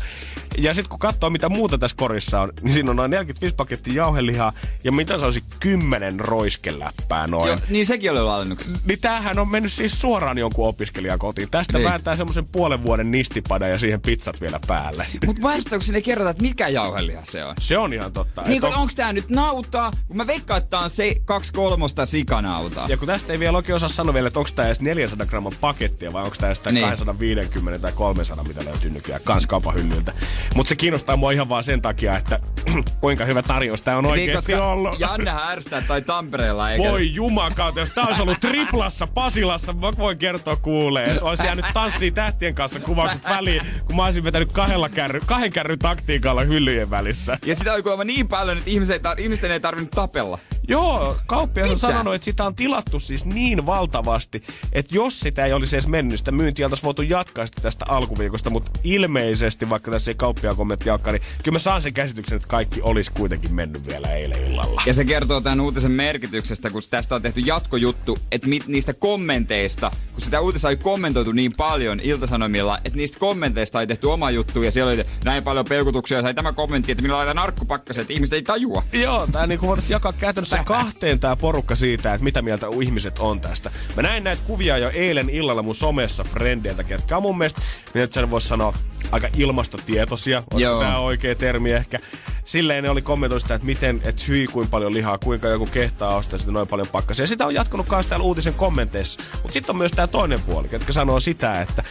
[0.57, 3.93] Ja sitten kun katsoo, mitä muuta tässä korissa on, niin siinä on noin 45 pakettia
[3.93, 7.49] jauhelihaa ja mitä se olisi 10 roiskeläppää noin.
[7.49, 8.79] Jo, niin sekin oli alennuksessa.
[8.85, 11.49] Niin tämähän on mennyt siis suoraan jonkun opiskelijan kotiin.
[11.51, 11.89] Tästä Niin.
[11.89, 15.07] vääntää semmoisen puolen vuoden nistipada ja siihen pizzat vielä päälle.
[15.25, 17.55] Mutta vaistoako sinne kerrota, että mikä jauheliha se on?
[17.59, 18.41] Se on ihan totta.
[18.41, 19.91] Niin on- onks tää nyt nautaa?
[20.07, 22.87] Kun mä veikkaan, että tää on se kaksi kolmosta sikanautaa.
[22.89, 25.53] Ja kun tästä ei vielä oikein osaa sanoa vielä, että onko tämä edes 400 gramman
[25.61, 26.85] pakettia vai onko tämä edes tää Niin.
[26.89, 30.13] 250 tai 300, mitä löytyy nykyään kans kaupahyllyltä.
[30.55, 32.39] Mutta se kiinnostaa mua ihan vaan sen takia, että
[33.01, 34.99] kuinka hyvä tarjous tämä on niin, oikeasti koska ollut.
[34.99, 36.89] Janne härstää tai Tampereella eikä...
[36.89, 41.65] Voi jumakauta, jos tää olisi ollut triplassa Pasilassa, mä voin kertoa kuulee, että olisi jäänyt
[41.73, 46.89] tanssiin tähtien kanssa kuvaukset väliin, kun mä olisin vetänyt kahdella kärry, kahden kärryn taktiikalla hyllyjen
[46.89, 47.37] välissä.
[47.45, 50.39] Ja sitä oli kuulemma niin paljon, että ihmiset, ihmisten ei tarvinnut tapella.
[50.67, 54.43] Joo, kauppias on sanonut, että sitä on tilattu siis niin valtavasti,
[54.73, 58.49] että jos sitä ei olisi edes mennyt, sitä myyntiä oltaisiin voitu jatkaa sitä tästä alkuviikosta,
[58.49, 62.47] mutta ilmeisesti, vaikka tässä ei kauppia kommentti jakaa, niin kyllä mä saan sen käsityksen, että
[62.47, 64.81] kaikki olisi kuitenkin mennyt vielä eilen illalla.
[64.85, 69.91] Ja se kertoo tämän uutisen merkityksestä, kun tästä on tehty jatkojuttu, että mit, niistä kommenteista,
[70.13, 74.63] kun sitä uutista oli kommentoitu niin paljon Iltasanomilla, että niistä kommenteista oli tehty oma juttu
[74.63, 78.13] ja siellä oli näin paljon peukutuksia ja sai tämä kommentti, että minä laitan narkkupakkasen, että
[78.13, 78.83] ihmiset ei tajua.
[78.93, 83.41] Joo, tää niinku voidaan jakaa käytännössä kahteen tää porukka siitä, että mitä mieltä ihmiset on
[83.41, 83.71] tästä.
[83.95, 87.99] Mä näin näitä kuvia jo eilen illalla mun somessa frendeiltä, ketkä on mun mielestä, mitä
[87.99, 88.73] nyt sen voisi sanoa,
[89.11, 90.43] aika ilmastotietoisia.
[90.55, 90.79] Joo.
[90.79, 91.99] tää oikea termi ehkä?
[92.45, 96.15] Silleen ne oli kommentoitu sitä, että miten, että hyi kuin paljon lihaa, kuinka joku kehtaa
[96.15, 97.23] ostaa sitä noin paljon pakkasia.
[97.23, 99.21] Ja sitä on jatkunut myös täällä uutisen kommenteissa.
[99.33, 101.83] Mutta sitten on myös tämä toinen puoli, ketkä sanoo sitä, että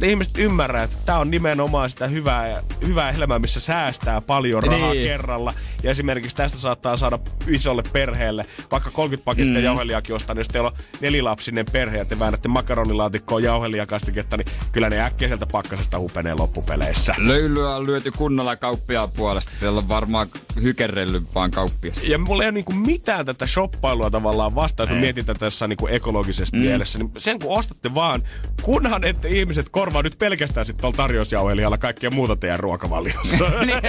[0.00, 4.92] te ihmiset ymmärrä, että tämä on nimenomaan sitä hyvää, hyvää elämää, missä säästää paljon rahaa
[4.92, 5.04] Niin.
[5.06, 5.54] kerralla.
[5.82, 9.64] Ja esimerkiksi tästä saattaa saada isolle perheelle vaikka 30 pakettia mm.
[9.64, 14.90] jauheliakin ostaa, niin jos teillä on nelilapsinen perhe ja te väännätte makaronilaatikkoon jauheliakastiketta, niin kyllä
[14.90, 17.14] ne äkkiä sieltä pakkasesta hupenee loppupeleissä.
[17.18, 19.52] Löylyä on lyöty kunnolla kauppiaan puolesta.
[19.54, 20.28] Siellä on varmaan
[20.62, 22.04] hykerrellyt vaan kauppias.
[22.04, 25.68] Ja mulla ei ole niinku mitään tätä shoppailua tavallaan vastaan, jos mä mietin tätä tässä
[25.68, 26.62] niinku ekologisesti mm.
[26.62, 26.98] mielessä.
[26.98, 28.22] Niin sen kun ostatte vaan,
[28.62, 33.44] kunhan ette ihmiset korvaa nyt pelkästään sitten tuolla tarjousjauhelijalla kaikkea muuta teidän ruokavaliossa.
[33.68, 33.80] Niin,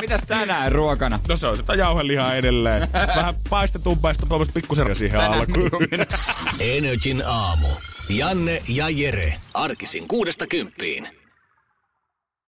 [0.00, 1.20] Mitäs tänään ruokana?
[1.28, 2.88] no se on sitä jauhelihaa edelleen.
[3.16, 5.70] Vähän paistetumpaa ja sitten tuommoista pikkusen siihen alkuun.
[6.60, 7.68] Energin aamu.
[8.08, 9.34] Janne ja Jere.
[9.54, 11.23] Arkisin kuudesta kymppiin.